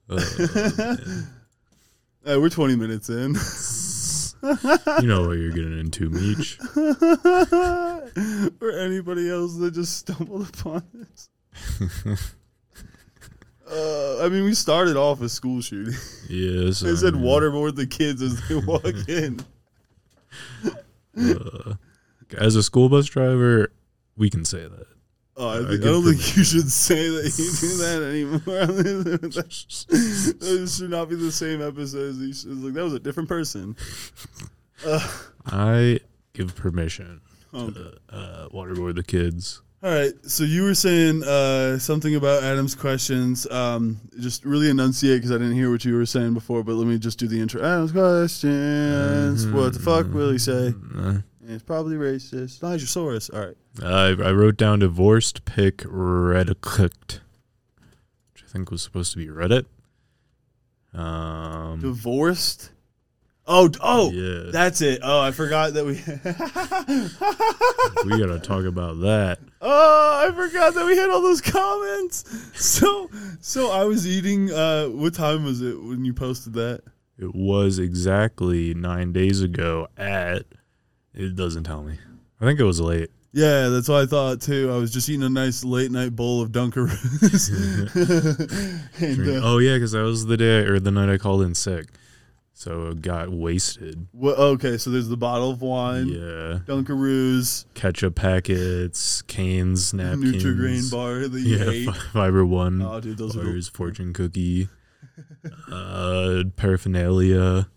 Uh, 0.09 0.95
Uh, 2.25 2.37
we're 2.39 2.49
20 2.49 2.75
minutes 2.75 3.09
in. 3.09 3.33
you 5.01 5.07
know 5.07 5.25
what 5.27 5.37
you're 5.37 5.51
getting 5.51 5.79
into, 5.79 6.09
Meech. 6.09 6.59
or 8.61 8.71
anybody 8.71 9.29
else 9.31 9.55
that 9.57 9.71
just 9.73 9.97
stumbled 9.97 10.49
upon 10.49 10.83
this. 10.93 11.29
Uh, 13.71 14.25
I 14.25 14.29
mean, 14.29 14.45
we 14.45 14.53
started 14.53 14.97
off 14.97 15.21
a 15.21 15.29
school 15.29 15.62
shooting. 15.62 15.93
Yes. 16.27 16.82
They 16.89 16.95
said 16.95 17.13
waterboard 17.13 17.75
the 17.75 17.88
kids 17.88 18.21
as 18.21 18.47
they 18.47 18.55
walk 18.55 18.86
in. 19.08 19.39
Uh, 21.17 21.75
as 22.38 22.55
a 22.55 22.63
school 22.63 22.89
bus 22.89 23.05
driver, 23.05 23.71
we 24.17 24.29
can 24.29 24.45
say 24.45 24.62
that. 24.62 24.88
Oh, 25.38 25.47
I, 25.47 25.53
I 25.53 25.58
think, 25.60 25.69
I 25.69 25.71
give 25.71 25.82
don't 25.86 26.03
think 26.03 26.38
you 26.38 26.43
should 26.43 26.71
say 26.71 27.08
that 27.10 27.38
you 27.38 27.51
do 27.60 27.77
that 27.84 28.03
anymore. 28.03 28.65
this 30.39 30.77
should 30.77 30.89
not 30.89 31.08
be 31.10 31.15
the 31.15 31.32
same 31.32 31.62
episode. 31.62 32.21
as 32.21 32.45
like 32.45 32.73
that 32.73 32.84
was 32.84 32.93
a 32.93 32.99
different 32.99 33.29
person. 33.29 33.77
Uh, 34.86 35.08
I 35.45 35.99
give 36.34 36.55
permission 36.55 37.21
okay. 37.53 37.73
to 37.73 37.93
uh, 38.10 38.49
waterboard 38.49 38.95
the 38.95 39.03
kids. 39.03 39.62
All 39.81 39.89
right. 39.91 40.11
So 40.23 40.43
you 40.43 40.63
were 40.63 40.75
saying 40.75 41.23
uh, 41.23 41.79
something 41.79 42.15
about 42.15 42.43
Adam's 42.43 42.75
questions. 42.75 43.49
Um, 43.49 44.01
just 44.19 44.43
really 44.43 44.69
enunciate 44.69 45.19
because 45.19 45.31
I 45.31 45.35
didn't 45.35 45.53
hear 45.53 45.71
what 45.71 45.85
you 45.85 45.95
were 45.95 46.05
saying 46.05 46.33
before. 46.33 46.63
But 46.63 46.73
let 46.73 46.85
me 46.85 46.97
just 46.99 47.17
do 47.17 47.27
the 47.27 47.39
intro. 47.39 47.61
Adam's 47.63 47.93
questions. 47.93 49.47
What 49.47 49.73
the 49.73 49.79
fuck 49.79 50.13
will 50.13 50.31
he 50.31 50.37
say? 50.37 50.73
Uh, 50.97 51.19
It's 51.47 51.63
probably 51.63 51.95
racist. 51.95 52.59
Nigersaurus. 52.59 53.33
All 53.33 53.45
right. 53.47 53.57
I, 53.81 54.07
I 54.27 54.31
wrote 54.33 54.57
down 54.57 54.79
divorced 54.79 55.45
pick 55.45 55.77
Reddit, 55.77 57.19
which 58.33 58.43
I 58.43 58.47
think 58.47 58.71
was 58.71 58.81
supposed 58.83 59.13
to 59.13 59.17
be 59.17 59.27
Reddit. 59.27 59.65
Um, 60.93 61.79
Divorced. 61.79 62.71
Oh, 63.51 63.67
oh, 63.81 64.12
yeah, 64.12 64.51
that's 64.51 64.79
it. 64.81 64.99
Oh, 65.03 65.19
I 65.21 65.31
forgot 65.31 65.73
that 65.73 65.83
we. 65.83 65.93
we 68.05 68.19
gotta 68.19 68.39
talk 68.39 68.65
about 68.65 69.01
that. 69.01 69.39
Oh, 69.62 70.25
I 70.25 70.33
forgot 70.33 70.73
that 70.75 70.85
we 70.85 70.95
had 70.95 71.09
all 71.09 71.21
those 71.21 71.41
comments. 71.41 72.23
So, 72.53 73.09
so 73.41 73.71
I 73.71 73.83
was 73.83 74.07
eating. 74.07 74.49
Uh, 74.49 74.85
what 74.85 75.13
time 75.13 75.43
was 75.43 75.62
it 75.62 75.77
when 75.83 76.05
you 76.05 76.13
posted 76.13 76.53
that? 76.53 76.81
It 77.17 77.35
was 77.35 77.77
exactly 77.77 78.73
nine 78.73 79.12
days 79.12 79.41
ago 79.41 79.89
at. 79.97 80.45
It 81.13 81.35
doesn't 81.35 81.65
tell 81.65 81.83
me. 81.83 81.99
I 82.39 82.45
think 82.45 82.57
it 82.57 82.63
was 82.63 82.79
late. 82.79 83.12
Yeah, 83.33 83.67
that's 83.67 83.89
what 83.89 84.01
I 84.01 84.05
thought 84.05 84.41
too. 84.41 84.71
I 84.71 84.77
was 84.77 84.91
just 84.91 85.09
eating 85.09 85.23
a 85.23 85.29
nice 85.29 85.65
late 85.65 85.91
night 85.91 86.15
bowl 86.15 86.41
of 86.41 86.51
Dunkaroos. 86.51 87.49
and 89.01 89.29
uh, 89.29 89.41
oh 89.43 89.57
yeah, 89.57 89.75
because 89.75 89.91
that 89.91 90.03
was 90.03 90.25
the 90.25 90.38
day 90.38 90.59
or 90.62 90.79
the 90.79 90.91
night 90.91 91.09
I 91.09 91.17
called 91.17 91.41
in 91.41 91.53
sick, 91.53 91.88
so 92.59 92.87
it 92.87 93.01
got 93.01 93.29
wasted. 93.29 94.07
wha- 94.11 94.31
okay, 94.33 94.77
so 94.77 94.89
there's 94.89 95.07
the 95.07 95.15
bottle 95.15 95.49
of 95.51 95.61
wine, 95.61 96.07
Yeah, 96.09 96.59
Dunkaroos, 96.65 97.63
ketchup 97.73 98.15
packets, 98.15 99.21
canes, 99.23 99.93
napkins, 99.93 100.43
Nutrigrain 100.43 100.91
bar 100.91 101.27
that 101.29 101.39
you 101.39 101.55
yeah, 101.55 101.69
ate. 101.69 101.85
fi- 101.85 101.99
fiber 102.11 102.45
one 102.45 102.81
Oh, 102.81 102.99
dude, 102.99 103.17
those 103.17 103.37
are 103.37 103.43
bars, 103.45 103.69
fortune 103.69 104.11
cookie, 104.11 104.67
uh, 105.71 106.43
paraphernalia, 106.57 107.69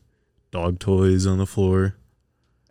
dog 0.50 0.78
toys 0.78 1.26
on 1.26 1.38
the 1.38 1.46
floor 1.46 1.94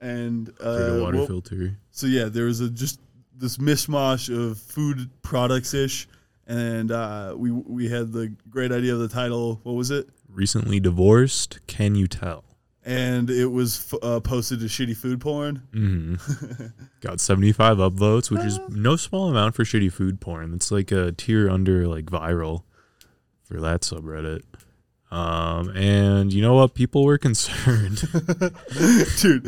and 0.01 0.49
uh, 0.59 0.97
water 1.01 1.17
well, 1.17 1.27
filter. 1.27 1.77
so 1.91 2.07
yeah, 2.07 2.25
there 2.25 2.45
was 2.45 2.59
a 2.59 2.69
just 2.69 2.99
this 3.37 3.57
mishmash 3.57 4.29
of 4.35 4.57
food 4.57 5.09
products 5.21 5.73
ish, 5.73 6.07
and 6.47 6.91
uh, 6.91 7.33
we 7.37 7.51
we 7.51 7.87
had 7.89 8.11
the 8.11 8.33
great 8.49 8.71
idea 8.71 8.93
of 8.93 8.99
the 8.99 9.07
title. 9.07 9.59
What 9.63 9.73
was 9.75 9.91
it? 9.91 10.09
Recently 10.33 10.79
divorced. 10.79 11.59
Can 11.67 11.95
you 11.95 12.07
tell? 12.07 12.45
And 12.83 13.29
it 13.29 13.47
was 13.47 13.93
f- 13.93 13.99
uh, 14.01 14.19
posted 14.21 14.59
to 14.61 14.65
shitty 14.65 14.97
food 14.97 15.21
porn. 15.21 15.63
hmm 15.71 16.15
Got 17.01 17.19
75 17.19 17.77
upvotes, 17.77 18.31
which 18.31 18.43
is 18.43 18.59
no 18.69 18.95
small 18.95 19.29
amount 19.29 19.55
for 19.55 19.63
shitty 19.63 19.91
food 19.91 20.19
porn. 20.19 20.53
It's 20.55 20.71
like 20.71 20.91
a 20.91 21.11
tier 21.11 21.49
under 21.49 21.87
like 21.87 22.05
viral 22.05 22.63
for 23.43 23.59
that 23.59 23.81
subreddit. 23.81 24.41
Um, 25.11 25.69
and 25.75 26.31
you 26.31 26.41
know 26.41 26.53
what? 26.55 26.73
People 26.73 27.03
were 27.03 27.17
concerned. 27.19 28.01
dude. 29.21 29.45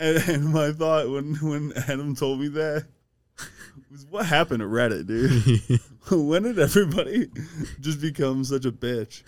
And, 0.00 0.28
and 0.28 0.52
my 0.52 0.72
thought 0.72 1.08
when 1.08 1.36
when 1.36 1.72
Adam 1.88 2.14
told 2.16 2.40
me 2.40 2.48
that 2.48 2.86
was, 3.90 4.04
what 4.10 4.26
happened 4.26 4.60
to 4.60 4.66
Reddit, 4.66 5.06
dude? 5.06 5.80
when 6.10 6.42
did 6.42 6.58
everybody 6.58 7.28
just 7.80 8.00
become 8.00 8.42
such 8.44 8.64
a 8.66 8.72
bitch? 8.72 9.22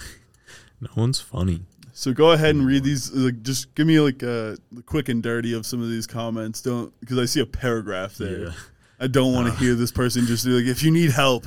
No 0.82 0.90
one's 0.96 1.20
funny. 1.20 1.62
So 1.94 2.12
go 2.12 2.32
ahead 2.32 2.54
and 2.54 2.66
read 2.66 2.84
these. 2.84 3.10
Like, 3.12 3.42
just 3.42 3.74
give 3.74 3.86
me 3.86 3.98
like 4.00 4.22
a 4.22 4.58
quick 4.86 5.08
and 5.08 5.22
dirty 5.22 5.52
of 5.54 5.64
some 5.64 5.80
of 5.82 5.88
these 5.88 6.06
comments. 6.06 6.60
Don't 6.62 6.92
because 7.00 7.18
I 7.18 7.24
see 7.26 7.40
a 7.40 7.46
paragraph 7.46 8.16
there. 8.16 8.44
Yeah. 8.46 8.52
I 9.00 9.06
don't 9.06 9.32
want 9.32 9.46
to 9.48 9.52
Uh. 9.52 9.56
hear 9.56 9.74
this 9.74 9.92
person 9.92 10.26
just 10.26 10.44
do 10.44 10.50
like 10.58 10.66
if 10.66 10.82
you 10.82 10.90
need 10.90 11.10
help. 11.12 11.46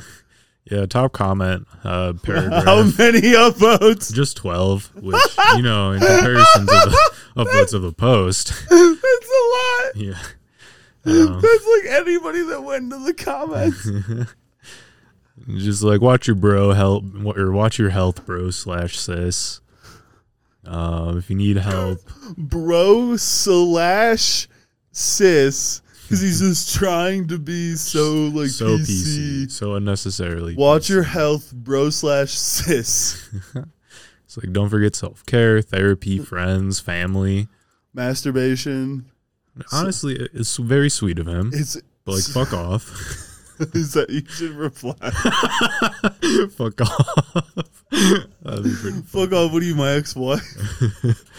Yeah, 0.72 0.88
top 0.88 1.14
comment, 1.14 1.68
uh, 1.84 2.14
paragraph. 2.24 2.64
How 2.66 2.82
many 2.84 3.22
upvotes? 3.22 4.12
just 4.12 4.36
12, 4.38 4.94
which, 4.96 5.16
you 5.58 5.62
know, 5.62 5.92
in 5.92 6.00
comparison 6.00 6.62
to 6.62 6.66
the 6.66 7.12
upvotes 7.38 7.74
of 7.76 7.84
the 7.84 7.92
post. 7.94 8.48
That's 8.70 8.72
a 8.72 9.44
lot. 9.54 9.96
Yeah. 9.96 10.18
Um, 11.06 11.40
That's 11.40 11.68
like 11.68 11.92
anybody 11.92 12.42
that 12.48 12.64
went 12.64 12.86
into 12.86 12.98
the 12.98 13.14
comments. 13.14 13.88
Just 15.58 15.84
like, 15.84 16.02
watch 16.02 16.28
your 16.28 16.36
bro 16.36 16.72
help, 16.72 17.04
or 17.38 17.52
watch 17.52 17.78
your 17.80 17.90
health, 17.90 18.26
bro, 18.26 18.50
slash 18.52 18.98
sis. 18.98 19.62
Um, 20.66 21.18
if 21.20 21.30
you 21.30 21.36
need 21.36 21.58
help, 21.58 22.00
Bro 22.38 23.18
slash 23.18 24.48
sis. 24.92 25.82
Because 26.04 26.22
he's 26.22 26.40
just 26.40 26.76
trying 26.76 27.28
to 27.30 27.38
be 27.40 27.76
so 27.76 28.28
like 28.34 28.50
so 28.50 28.78
PC. 28.78 29.46
PC, 29.46 29.52
so 29.52 29.76
unnecessarily. 29.76 30.56
Watch 30.56 30.84
PC. 30.84 30.90
your 30.90 31.04
health, 31.04 31.52
bro 31.54 31.90
slash 31.90 32.32
sis. 32.32 33.30
It's 34.24 34.38
like, 34.44 34.52
don't 34.54 34.70
forget 34.70 34.96
self 34.96 35.26
care, 35.28 35.62
therapy, 35.62 36.18
friends, 36.20 36.80
family. 36.80 37.48
Masturbation. 37.94 39.06
Honestly, 39.72 40.16
it's 40.34 40.58
very 40.58 40.90
sweet 40.90 41.20
of 41.20 41.28
him. 41.28 41.52
It's 41.54 41.78
But 42.04 42.16
like, 42.16 42.24
fuck 42.24 42.52
off. 42.54 42.84
is 43.74 43.94
that 43.94 44.10
you 44.10 44.24
should 44.28 44.52
reply. 44.52 44.94
fuck 46.58 46.82
off. 46.82 47.66
That'd 48.42 48.64
be 48.64 48.76
pretty 48.82 49.02
Fuck 49.04 49.32
off, 49.34 49.54
what 49.54 49.62
are 49.62 49.66
you, 49.66 49.76
my 49.76 49.92
ex-wife? 49.92 50.42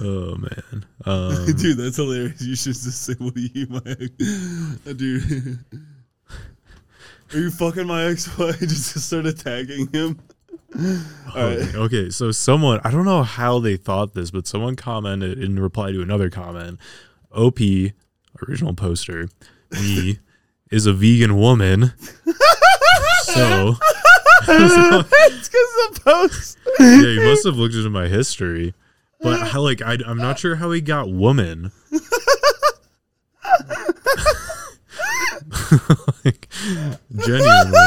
Oh 0.00 0.34
man. 0.36 0.86
Um, 1.04 1.44
Dude, 1.44 1.76
that's 1.76 1.96
hilarious. 1.96 2.40
You 2.40 2.56
should 2.56 2.72
just 2.72 3.02
say, 3.02 3.12
what 3.18 3.36
are 3.36 3.38
you, 3.38 3.66
my 3.66 3.82
ex 3.84 4.96
Dude. 4.96 5.58
Are 7.34 7.38
you 7.38 7.50
fucking 7.50 7.86
my 7.86 8.04
ex-wife? 8.04 8.60
Just 8.60 8.98
start 8.98 9.26
attacking 9.26 9.88
him? 9.92 10.18
Okay, 11.36 11.76
okay, 11.76 12.08
so 12.08 12.30
someone 12.30 12.80
I 12.82 12.90
don't 12.90 13.04
know 13.04 13.22
how 13.22 13.58
they 13.58 13.76
thought 13.76 14.14
this, 14.14 14.30
but 14.30 14.46
someone 14.46 14.74
commented 14.74 15.38
in 15.38 15.60
reply 15.60 15.92
to 15.92 16.00
another 16.00 16.30
comment. 16.30 16.78
OP 17.30 17.58
original 18.42 18.72
poster. 18.74 19.28
Me 19.72 20.18
is 20.70 20.86
a 20.86 20.92
vegan 20.92 21.36
woman. 21.36 21.92
so 23.22 23.76
It's 24.48 25.48
because 25.48 25.72
the 25.94 26.00
post. 26.04 26.58
yeah, 26.80 27.08
you 27.08 27.22
must 27.22 27.44
have 27.44 27.56
looked 27.56 27.74
into 27.74 27.90
my 27.90 28.08
history. 28.08 28.74
But 29.20 29.48
how, 29.48 29.62
like, 29.62 29.82
I, 29.82 29.98
I'm 30.06 30.18
not 30.18 30.38
sure 30.38 30.54
how 30.56 30.70
he 30.70 30.80
got 30.80 31.10
woman. 31.10 31.72
like, 36.24 36.48
genuinely. 37.16 37.80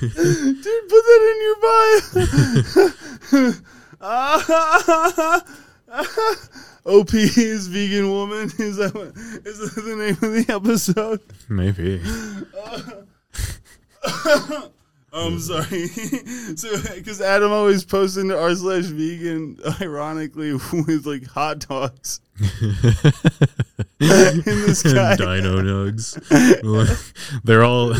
Dude, 0.00 0.88
put 0.88 1.02
that 1.04 1.22
in 1.30 1.38
your 1.42 1.56
bio. 1.60 3.54
OP 6.94 7.12
is 7.12 7.66
vegan 7.66 8.08
woman. 8.08 8.44
Is 8.58 8.76
that 8.76 8.94
what, 8.94 9.08
is 9.44 9.74
that 9.74 9.82
the 9.82 9.96
name 9.96 10.10
of 10.10 10.46
the 10.46 10.46
episode? 10.52 11.20
Maybe. 11.48 12.00
Uh, 14.04 14.68
I'm 15.12 15.38
sorry. 15.40 15.86
so, 16.56 16.94
because 16.94 17.20
Adam 17.20 17.50
always 17.50 17.84
posts 17.84 18.16
into 18.16 18.38
r 18.38 18.54
slash 18.54 18.84
vegan, 18.84 19.58
ironically, 19.80 20.52
with 20.52 21.04
like 21.06 21.26
hot 21.26 21.60
dogs. 21.60 22.20
this 23.98 24.82
guy, 24.82 25.16
Dino 25.16 25.62
nugs. 25.62 26.14
they're 27.42 27.64
all 27.64 27.92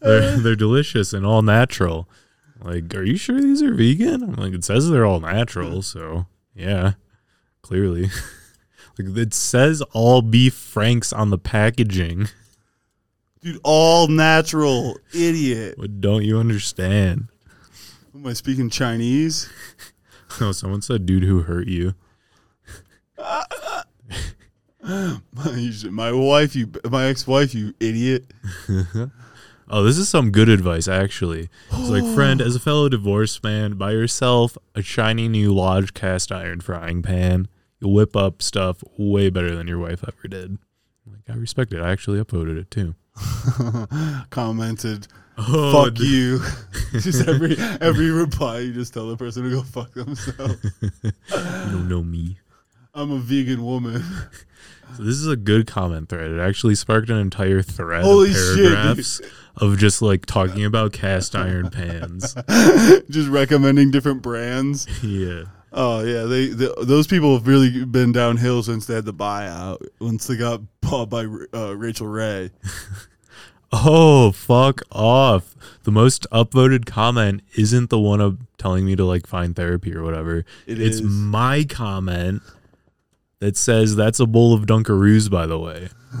they're 0.00 0.36
they're 0.38 0.56
delicious 0.56 1.12
and 1.12 1.26
all 1.26 1.42
natural. 1.42 2.08
Like, 2.62 2.94
are 2.94 3.04
you 3.04 3.16
sure 3.16 3.40
these 3.40 3.62
are 3.62 3.72
vegan? 3.74 4.22
I'm 4.22 4.34
like, 4.34 4.52
it 4.54 4.64
says 4.64 4.88
they're 4.90 5.06
all 5.06 5.20
natural, 5.20 5.82
so 5.82 6.26
yeah, 6.54 6.92
clearly. 7.70 8.02
like 8.98 9.16
it 9.16 9.32
says 9.32 9.80
all 9.92 10.22
beef 10.22 10.54
franks 10.54 11.12
on 11.12 11.30
the 11.30 11.38
packaging. 11.38 12.26
dude, 13.40 13.60
all 13.62 14.08
natural, 14.08 14.96
idiot. 15.14 15.78
What 15.78 16.00
don't 16.00 16.24
you 16.24 16.38
understand? 16.38 17.28
Am 18.12 18.26
I 18.26 18.32
speaking 18.32 18.68
Chinese? 18.70 19.48
Oh, 20.40 20.52
someone 20.52 20.80
said 20.80 21.06
dude 21.06 21.24
who 21.24 21.42
hurt 21.42 21.66
you. 21.68 21.94
Should- 25.72 25.90
my 25.92 26.12
wife, 26.12 26.54
you, 26.54 26.70
my 26.88 27.06
ex-wife, 27.06 27.52
you 27.52 27.74
idiot. 27.80 28.26
Oh, 29.68 29.82
this 29.82 29.98
is 29.98 30.08
some 30.08 30.30
good 30.30 30.48
advice, 30.48 30.86
actually. 30.86 31.48
It's 31.72 31.88
like, 31.88 32.04
friend, 32.14 32.40
as 32.40 32.54
a 32.54 32.60
fellow 32.60 32.88
divorced 32.88 33.42
man, 33.42 33.74
buy 33.74 33.90
yourself 33.90 34.56
a 34.76 34.82
shiny 34.82 35.28
new 35.28 35.52
Lodge 35.52 35.94
cast 35.94 36.30
iron 36.30 36.60
frying 36.60 37.02
pan. 37.02 37.48
You'll 37.80 37.92
whip 37.94 38.14
up 38.16 38.42
stuff 38.42 38.82
way 38.98 39.30
better 39.30 39.54
than 39.56 39.66
your 39.66 39.78
wife 39.78 40.04
ever 40.06 40.28
did. 40.28 40.58
Like, 41.06 41.28
I 41.28 41.34
respect 41.38 41.72
it. 41.72 41.80
I 41.80 41.90
actually 41.90 42.22
uploaded 42.22 42.58
it 42.58 42.70
too. 42.70 42.94
Commented, 44.30 45.08
Oh, 45.38 45.84
"Fuck 45.84 45.94
d- 45.94 46.04
you." 46.04 46.40
just 47.00 47.26
every 47.26 47.56
every 47.80 48.10
reply, 48.10 48.58
you 48.60 48.72
just 48.72 48.92
tell 48.94 49.08
the 49.08 49.16
person 49.16 49.44
to 49.44 49.50
go 49.50 49.62
fuck 49.62 49.92
themselves. 49.94 50.64
You 51.02 51.76
don't 51.76 51.88
know 51.88 52.02
me. 52.02 52.38
I'm 52.94 53.10
a 53.12 53.18
vegan 53.18 53.64
woman. 53.64 54.02
So 54.96 55.04
this 55.04 55.14
is 55.16 55.28
a 55.28 55.36
good 55.36 55.66
comment 55.68 56.08
thread. 56.08 56.30
It 56.32 56.40
actually 56.40 56.74
sparked 56.74 57.08
an 57.10 57.16
entire 57.18 57.62
thread 57.62 58.02
Holy 58.02 58.30
of 58.30 58.36
shit, 58.36 58.72
paragraphs 58.72 59.20
of 59.56 59.78
just 59.78 60.02
like 60.02 60.26
talking 60.26 60.64
about 60.64 60.92
cast 60.92 61.36
iron 61.36 61.70
pans. 61.70 62.34
just 63.08 63.28
recommending 63.28 63.90
different 63.92 64.22
brands. 64.22 64.86
Yeah. 65.02 65.44
Oh 65.72 66.02
yeah, 66.02 66.24
they, 66.24 66.48
they 66.48 66.68
those 66.82 67.06
people 67.06 67.34
have 67.34 67.46
really 67.46 67.84
been 67.84 68.12
downhill 68.12 68.62
since 68.62 68.86
they 68.86 68.94
had 68.94 69.04
the 69.04 69.14
buyout. 69.14 69.86
Once 70.00 70.26
they 70.26 70.36
got 70.36 70.60
bought 70.80 71.10
by 71.10 71.26
uh, 71.54 71.76
Rachael 71.76 72.06
Ray. 72.08 72.50
Oh, 73.72 74.32
fuck 74.32 74.82
off. 74.90 75.54
The 75.84 75.92
most 75.92 76.26
upvoted 76.32 76.86
comment 76.86 77.42
isn't 77.54 77.88
the 77.88 78.00
one 78.00 78.20
of 78.20 78.38
telling 78.58 78.84
me 78.84 78.96
to 78.96 79.04
like 79.04 79.28
find 79.28 79.54
therapy 79.54 79.94
or 79.94 80.02
whatever. 80.02 80.38
It 80.66 80.80
it's 80.80 80.96
is. 80.96 81.02
my 81.02 81.64
comment 81.68 82.42
that 83.40 83.56
says 83.56 83.96
that's 83.96 84.20
a 84.20 84.26
bowl 84.26 84.54
of 84.54 84.66
Dunkaroos, 84.66 85.30
by 85.30 85.46
the 85.46 85.58
way. 85.58 85.88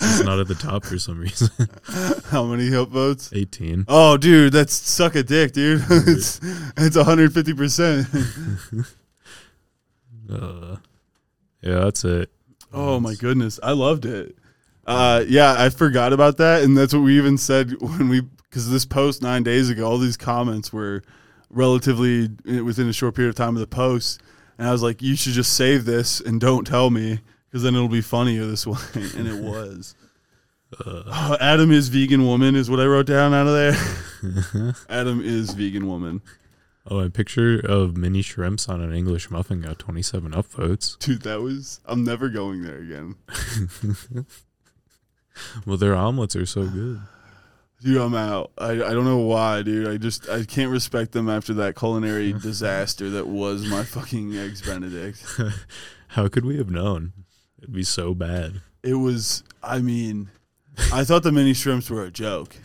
it's 0.00 0.22
not 0.22 0.38
at 0.38 0.48
the 0.48 0.56
top 0.58 0.84
for 0.84 0.98
some 0.98 1.18
reason. 1.18 1.48
How 2.30 2.44
many 2.44 2.70
upvotes? 2.70 3.36
18. 3.36 3.84
Oh, 3.88 4.16
dude, 4.16 4.52
that's 4.52 4.72
suck 4.72 5.14
a 5.14 5.22
dick, 5.22 5.52
dude. 5.52 5.82
it's 5.90 6.40
it's 6.76 6.96
150 6.96 7.54
percent. 7.54 8.06
Uh, 10.30 10.76
yeah, 11.60 11.80
that's 11.80 12.04
it. 12.04 12.30
Oh 12.72 13.00
my 13.00 13.14
goodness, 13.14 13.60
I 13.62 13.72
loved 13.72 14.04
it. 14.04 14.36
Uh, 14.86 15.24
yeah, 15.28 15.54
I 15.58 15.68
forgot 15.68 16.14
about 16.14 16.38
that, 16.38 16.62
and 16.62 16.76
that's 16.76 16.94
what 16.94 17.00
we 17.00 17.18
even 17.18 17.36
said 17.36 17.74
when 17.80 18.08
we 18.08 18.22
because 18.44 18.70
this 18.70 18.86
post 18.86 19.20
nine 19.20 19.42
days 19.42 19.68
ago, 19.68 19.86
all 19.86 19.98
these 19.98 20.16
comments 20.16 20.72
were 20.72 21.02
relatively 21.50 22.30
uh, 22.50 22.64
within 22.64 22.88
a 22.88 22.92
short 22.92 23.14
period 23.14 23.30
of 23.30 23.34
time 23.34 23.54
of 23.54 23.60
the 23.60 23.66
post, 23.66 24.22
and 24.58 24.68
I 24.68 24.72
was 24.72 24.82
like, 24.82 25.00
you 25.02 25.16
should 25.16 25.32
just 25.34 25.54
save 25.54 25.84
this 25.84 26.20
and 26.20 26.40
don't 26.40 26.66
tell 26.66 26.90
me 26.90 27.20
because 27.48 27.62
then 27.62 27.74
it'll 27.74 27.88
be 27.88 28.00
funnier 28.02 28.44
this 28.46 28.66
way, 28.66 28.76
and 29.16 29.26
it 29.28 29.42
was. 29.42 29.94
Oh, 30.84 31.36
Adam 31.40 31.70
is 31.72 31.88
vegan 31.88 32.26
woman 32.26 32.54
is 32.54 32.68
what 32.68 32.78
I 32.80 32.84
wrote 32.84 33.06
down 33.06 33.32
out 33.32 33.46
of 33.46 33.54
there. 33.54 34.74
Adam 34.90 35.22
is 35.22 35.54
vegan 35.54 35.86
woman, 35.86 36.20
Oh, 36.90 37.00
a 37.00 37.10
picture 37.10 37.58
of 37.60 37.96
mini 37.98 38.22
shrimps 38.22 38.66
on 38.68 38.80
an 38.80 38.94
English 38.94 39.30
muffin 39.30 39.60
got 39.60 39.78
27 39.78 40.32
upvotes. 40.32 40.98
dude. 40.98 41.20
That 41.22 41.40
was. 41.42 41.80
I'm 41.86 42.02
never 42.04 42.28
going 42.30 42.62
there 42.62 42.78
again. 42.78 43.14
Well, 45.66 45.76
their 45.76 45.94
omelets 45.94 46.34
are 46.34 46.46
so 46.46 46.66
good. 46.66 47.00
Dude, 47.80 47.96
I'm 47.96 48.14
out. 48.14 48.50
I, 48.58 48.70
I 48.72 48.76
don't 48.92 49.04
know 49.04 49.18
why, 49.18 49.62
dude. 49.62 49.86
I 49.86 49.98
just 49.98 50.28
I 50.28 50.44
can't 50.44 50.70
respect 50.72 51.12
them 51.12 51.28
after 51.28 51.54
that 51.54 51.76
culinary 51.76 52.32
disaster 52.42 53.08
that 53.10 53.28
was 53.28 53.66
my 53.66 53.84
fucking 53.84 54.36
eggs 54.36 54.62
Benedict. 54.62 55.24
How 56.08 56.26
could 56.28 56.44
we 56.44 56.56
have 56.58 56.70
known? 56.70 57.12
It'd 57.60 57.72
be 57.72 57.84
so 57.84 58.14
bad. 58.14 58.62
It 58.82 58.94
was. 58.94 59.44
I 59.62 59.78
mean, 59.80 60.28
I 60.92 61.04
thought 61.04 61.22
the 61.22 61.30
mini 61.32 61.54
shrimps 61.54 61.88
were 61.90 62.04
a 62.04 62.10
joke. 62.10 62.56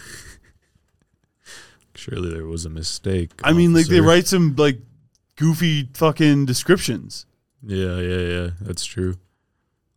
Surely 1.96 2.34
there 2.34 2.46
was 2.48 2.66
a 2.66 2.70
mistake. 2.70 3.32
I 3.44 3.54
mean, 3.54 3.74
like 3.74 3.86
they 3.88 4.02
write 4.02 4.28
some 4.28 4.56
like 4.56 4.80
goofy 5.36 5.90
fucking 5.94 6.46
descriptions, 6.46 7.26
Yeah, 7.62 7.98
yeah, 8.00 8.18
yeah. 8.20 8.50
That's 8.62 8.84
true. 8.86 9.16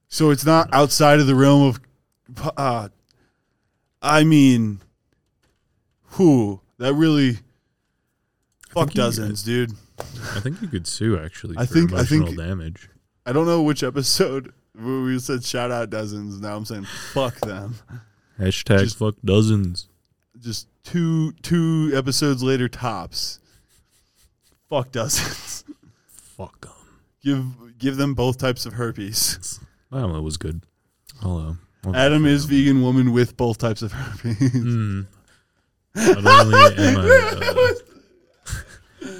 so 0.08 0.30
it's 0.30 0.44
not 0.44 0.68
outside 0.74 1.20
of 1.20 1.26
the 1.26 1.34
realm 1.34 1.62
of. 1.68 1.80
Uh, 2.56 2.88
I 4.02 4.24
mean, 4.24 4.80
who 6.16 6.60
that 6.78 6.92
really. 6.94 7.38
Fuck 8.70 8.90
dozens, 8.92 9.42
dude. 9.42 9.72
I 10.34 10.40
think 10.40 10.60
you 10.60 10.68
could 10.68 10.86
sue 10.86 11.18
actually 11.18 11.56
I 11.56 11.64
for 11.64 11.72
think- 11.74 11.92
I 11.92 11.96
emotional 12.00 12.26
think- 12.26 12.38
damage. 12.38 12.88
I 13.24 13.32
don't 13.32 13.46
know 13.46 13.62
which 13.62 13.82
episode 13.82 14.52
We 14.74 15.02
we 15.02 15.18
said 15.18 15.42
shout 15.44 15.70
out 15.70 15.88
dozens. 15.90 16.40
Now 16.40 16.56
I'm 16.56 16.64
saying 16.66 16.84
fuck 17.14 17.36
them. 17.40 17.76
Hashtag 18.38 18.80
Just- 18.80 18.98
fuck 18.98 19.14
dozens. 19.24 19.88
Just 20.38 20.68
two 20.84 21.32
two 21.42 21.90
episodes 21.94 22.42
later 22.42 22.68
tops. 22.68 23.40
Fuck 24.68 24.92
dozens. 24.92 25.64
Fuck 26.36 26.60
them. 26.60 26.72
give 27.22 27.78
give 27.78 27.96
them 27.96 28.12
both 28.14 28.36
types 28.36 28.66
of 28.66 28.74
herpes. 28.74 29.58
That 29.90 30.06
was 30.22 30.36
good. 30.36 30.60
Hello. 31.20 31.56
Adam 31.94 32.26
is 32.26 32.44
vegan 32.44 32.82
woman 32.82 33.12
with 33.12 33.36
both 33.38 33.56
types 33.58 33.80
of 33.80 33.92
herpes. 33.92 34.36
Mm. 34.52 35.06
Not 35.96 36.46
only 36.46 36.76
am 36.76 36.96
I, 36.98 37.72
uh, 39.02 39.10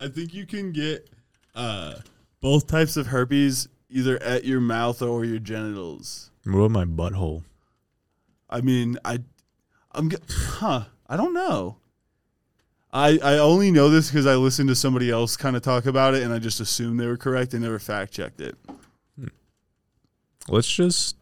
I 0.00 0.08
think 0.08 0.32
you 0.32 0.46
can 0.46 0.72
get 0.72 1.08
uh, 1.54 1.94
both 2.40 2.66
types 2.66 2.96
of 2.96 3.08
herpes 3.08 3.68
either 3.90 4.22
at 4.22 4.44
your 4.44 4.60
mouth 4.60 5.02
or 5.02 5.24
your 5.24 5.38
genitals. 5.40 6.30
what 6.44 6.60
about 6.60 6.70
my 6.70 6.84
butthole? 6.84 7.42
I 8.48 8.60
mean, 8.60 8.96
I, 9.04 9.18
I'm, 9.92 10.10
g- 10.10 10.16
huh? 10.28 10.84
I 11.08 11.16
don't 11.16 11.34
know. 11.34 11.76
I 12.92 13.18
I 13.22 13.38
only 13.38 13.70
know 13.70 13.88
this 13.88 14.08
because 14.10 14.26
I 14.26 14.34
listened 14.34 14.68
to 14.68 14.74
somebody 14.74 15.10
else 15.10 15.36
kind 15.36 15.54
of 15.54 15.62
talk 15.62 15.86
about 15.86 16.14
it, 16.14 16.24
and 16.24 16.32
I 16.32 16.40
just 16.40 16.58
assumed 16.60 16.98
they 16.98 17.06
were 17.06 17.16
correct. 17.16 17.54
and 17.54 17.62
never 17.62 17.78
fact 17.78 18.12
checked 18.12 18.40
it. 18.40 18.56
Let's 20.48 20.68
just 20.68 21.16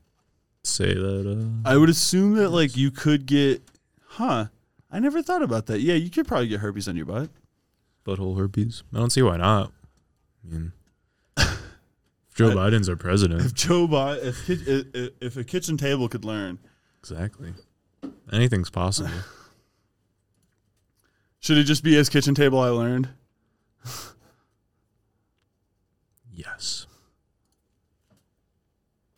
say 0.63 0.95
that. 0.95 1.61
Uh, 1.65 1.69
I 1.69 1.77
would 1.77 1.91
assume 1.91 2.37
that 2.37 2.49
like 2.51 2.75
you 2.77 2.91
could 2.91 3.27
get, 3.27 3.63
huh? 4.07 4.47
I 4.91 5.01
never 5.01 5.23
thought 5.23 5.43
about 5.43 5.67
that. 5.67 5.81
Yeah, 5.81 5.95
you 5.95 6.11
could 6.11 6.27
probably 6.27 6.49
get 6.49 6.61
herpes 6.61 6.89
on 6.89 6.97
your 6.97 7.07
butt. 7.07 7.31
butthole 8.07 8.39
herpes. 8.39 8.83
I 8.95 8.99
don't 8.99 9.11
see 9.11 9.23
why 9.23 9.37
not. 9.37 9.73
I 10.45 10.49
mean, 10.53 10.73
if 11.37 11.61
Joe 12.35 12.51
I- 12.53 12.55
Biden's 12.55 12.89
our 12.89 12.97
president, 12.97 13.43
If 13.43 13.55
Joe 13.55 13.87
Biden, 13.87 14.25
if 14.25 14.49
if, 14.95 15.11
if 15.21 15.37
a 15.37 15.45
kitchen 15.45 15.77
table 15.77 16.09
could 16.09 16.25
learn, 16.25 16.59
exactly. 17.01 17.53
Anything's 18.33 18.71
possible. 18.71 19.11
should 21.41 21.59
it 21.59 21.65
just 21.65 21.83
be 21.85 21.97
as 21.99 22.09
kitchen 22.09 22.35
table 22.35 22.59
I 22.61 22.69
learned? 22.69 23.09
yes. 26.33 26.78